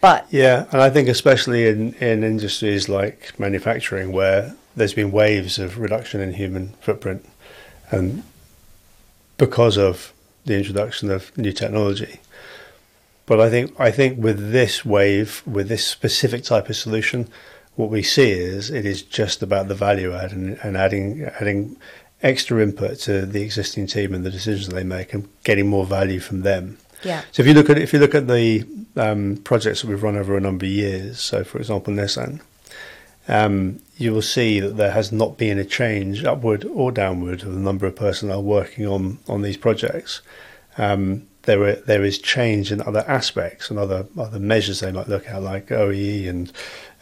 But 0.00 0.26
yeah, 0.30 0.66
and 0.70 0.80
I 0.80 0.90
think 0.90 1.08
especially 1.08 1.66
in, 1.66 1.94
in 1.94 2.24
industries 2.24 2.88
like 2.88 3.38
manufacturing 3.38 4.12
where 4.12 4.54
there's 4.76 4.94
been 4.94 5.12
waves 5.12 5.58
of 5.58 5.78
reduction 5.78 6.20
in 6.20 6.34
human 6.34 6.74
footprint 6.80 7.24
and 7.94 8.22
because 9.36 9.76
of 9.76 10.12
the 10.44 10.56
introduction 10.56 11.10
of 11.10 11.36
new 11.36 11.52
technology. 11.52 12.20
But 13.26 13.40
I 13.40 13.48
think 13.48 13.78
I 13.80 13.90
think 13.90 14.22
with 14.22 14.52
this 14.52 14.84
wave, 14.84 15.42
with 15.46 15.68
this 15.68 15.86
specific 15.86 16.44
type 16.44 16.68
of 16.68 16.76
solution, 16.76 17.28
what 17.76 17.90
we 17.90 18.02
see 18.02 18.30
is 18.30 18.70
it 18.70 18.84
is 18.84 19.02
just 19.02 19.42
about 19.42 19.68
the 19.68 19.74
value 19.74 20.12
add 20.12 20.32
and, 20.32 20.58
and 20.62 20.76
adding 20.76 21.24
adding 21.40 21.76
extra 22.22 22.62
input 22.62 22.98
to 22.98 23.26
the 23.26 23.42
existing 23.42 23.86
team 23.86 24.14
and 24.14 24.24
the 24.24 24.30
decisions 24.30 24.68
they 24.68 24.84
make 24.84 25.14
and 25.14 25.28
getting 25.42 25.68
more 25.68 25.86
value 25.86 26.20
from 26.20 26.42
them. 26.42 26.78
Yeah. 27.02 27.22
So 27.32 27.42
if 27.42 27.46
you 27.46 27.54
look 27.54 27.70
at 27.70 27.78
if 27.78 27.92
you 27.92 27.98
look 27.98 28.14
at 28.14 28.28
the 28.28 28.66
um, 28.96 29.38
projects 29.38 29.82
that 29.82 29.88
we've 29.88 30.02
run 30.02 30.16
over 30.16 30.36
a 30.36 30.40
number 30.40 30.66
of 30.66 30.70
years, 30.70 31.18
so 31.18 31.44
for 31.44 31.58
example 31.58 31.92
Nissan, 31.94 32.40
um, 33.28 33.80
you 33.96 34.12
will 34.12 34.22
see 34.22 34.60
that 34.60 34.76
there 34.76 34.90
has 34.90 35.12
not 35.12 35.38
been 35.38 35.58
a 35.58 35.64
change 35.64 36.24
upward 36.24 36.64
or 36.64 36.90
downward 36.90 37.42
of 37.42 37.52
the 37.52 37.60
number 37.60 37.86
of 37.86 37.96
personnel 37.96 38.42
working 38.42 38.86
on 38.86 39.18
on 39.28 39.42
these 39.42 39.56
projects. 39.56 40.20
Um, 40.76 41.26
there 41.42 41.62
are, 41.62 41.74
there 41.74 42.04
is 42.04 42.18
change 42.18 42.72
in 42.72 42.80
other 42.80 43.04
aspects 43.06 43.70
and 43.70 43.78
other 43.78 44.06
other 44.18 44.38
measures 44.38 44.80
they 44.80 44.92
might 44.92 45.08
look 45.08 45.28
at, 45.28 45.42
like 45.42 45.66
OEE 45.68 46.28
and 46.28 46.52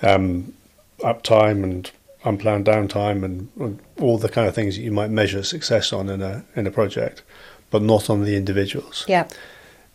um, 0.02 0.52
uptime 1.00 1.62
and 1.62 1.90
unplanned 2.24 2.66
downtime 2.66 3.24
and, 3.24 3.48
and, 3.58 3.80
all 4.00 4.16
the 4.16 4.28
kind 4.28 4.46
of 4.46 4.54
things 4.54 4.76
that 4.76 4.82
you 4.82 4.92
might 4.92 5.10
measure 5.10 5.42
success 5.42 5.92
on 5.92 6.08
in 6.08 6.22
a 6.22 6.44
in 6.56 6.66
a 6.66 6.70
project, 6.70 7.22
but 7.70 7.82
not 7.82 8.10
on 8.10 8.24
the 8.24 8.36
individuals. 8.36 9.04
Yeah. 9.08 9.28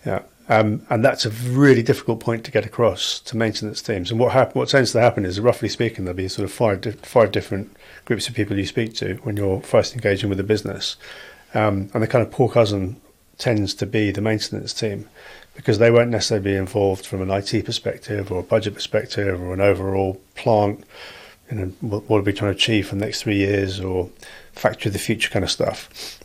Yeah. 0.05 0.23
Um, 0.49 0.86
and 0.89 1.03
that's 1.03 1.25
a 1.25 1.29
really 1.29 1.83
difficult 1.83 2.21
point 2.21 2.45
to 2.45 2.51
get 2.51 2.65
across 2.65 3.19
to 3.21 3.36
maintenance 3.36 3.81
teams. 3.81 4.12
And 4.12 4.19
what 4.19 4.31
happen, 4.31 4.57
what 4.57 4.69
tends 4.69 4.93
to 4.93 5.01
happen 5.01 5.25
is, 5.25 5.39
roughly 5.39 5.67
speaking, 5.67 6.05
there'll 6.05 6.15
be 6.15 6.29
sort 6.29 6.45
of 6.45 6.53
five 6.53 6.81
di- 6.81 6.91
five 6.91 7.31
different 7.31 7.75
groups 8.05 8.29
of 8.29 8.36
people 8.36 8.57
you 8.57 8.65
speak 8.65 8.93
to 8.95 9.15
when 9.23 9.36
you're 9.36 9.62
first 9.62 9.93
engaging 9.93 10.29
with 10.29 10.39
a 10.39 10.43
business, 10.43 10.95
um, 11.53 11.89
and 11.93 12.01
the 12.01 12.07
kind 12.07 12.25
of 12.25 12.31
poor 12.31 12.47
cousin 12.47 13.01
tends 13.38 13.73
to 13.73 13.86
be 13.86 14.10
the 14.10 14.21
maintenance 14.21 14.73
team 14.73 15.07
because 15.53 15.79
they 15.79 15.91
won't 15.91 16.10
necessarily 16.10 16.51
be 16.51 16.55
involved 16.55 17.05
from 17.05 17.21
an 17.21 17.29
IT 17.29 17.65
perspective 17.65 18.31
or 18.31 18.39
a 18.39 18.43
budget 18.43 18.73
perspective 18.73 19.41
or 19.41 19.53
an 19.53 19.62
overall 19.62 20.21
plant. 20.36 20.83
You 21.51 21.57
know, 21.57 21.65
what, 21.81 22.10
what 22.10 22.19
are 22.19 22.23
we 22.23 22.33
trying 22.33 22.51
to 22.51 22.57
achieve 22.57 22.89
for 22.89 22.95
the 22.95 23.01
next 23.01 23.23
three 23.23 23.38
years 23.38 23.79
or 23.79 24.10
factory 24.53 24.89
of 24.89 24.93
the 24.93 24.99
future 24.99 25.29
kind 25.29 25.43
of 25.43 25.51
stuff. 25.51 26.19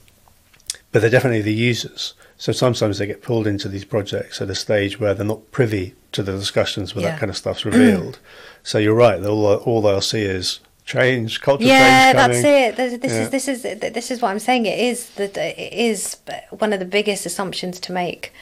But 0.90 1.00
they're 1.00 1.10
definitely 1.10 1.42
the 1.42 1.54
users. 1.54 2.14
So 2.42 2.50
sometimes 2.50 2.98
they 2.98 3.06
get 3.06 3.22
pulled 3.22 3.46
into 3.46 3.68
these 3.68 3.84
projects 3.84 4.42
at 4.42 4.50
a 4.50 4.56
stage 4.56 4.98
where 4.98 5.14
they're 5.14 5.24
not 5.24 5.52
privy 5.52 5.94
to 6.10 6.24
the 6.24 6.32
discussions 6.32 6.92
where 6.92 7.04
yeah. 7.04 7.12
that 7.12 7.20
kind 7.20 7.30
of 7.30 7.36
stuff's 7.36 7.64
revealed. 7.64 8.18
so 8.64 8.78
you're 8.78 8.96
right; 8.96 9.24
all 9.24 9.46
all 9.58 9.80
they'll 9.80 10.00
see 10.00 10.22
is 10.22 10.58
change, 10.84 11.40
cultural 11.40 11.68
yeah, 11.68 12.12
change. 12.12 12.16
that's 12.16 12.44
it. 12.44 12.76
This, 12.76 12.98
this 12.98 13.12
yeah. 13.12 13.20
is 13.20 13.30
this 13.30 13.46
is 13.46 13.92
this 13.92 14.10
is 14.10 14.20
what 14.20 14.30
I'm 14.30 14.40
saying. 14.40 14.66
It 14.66 14.76
is 14.76 15.10
that 15.10 15.36
it 15.36 15.72
is 15.72 16.16
one 16.50 16.72
of 16.72 16.80
the 16.80 16.84
biggest 16.84 17.26
assumptions 17.26 17.78
to 17.78 17.92
make. 17.92 18.32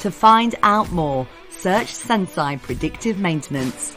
To 0.00 0.10
find 0.10 0.56
out 0.64 0.90
more, 0.90 1.28
search 1.48 1.94
Senseye 1.94 2.60
Predictive 2.60 3.20
Maintenance 3.20 3.96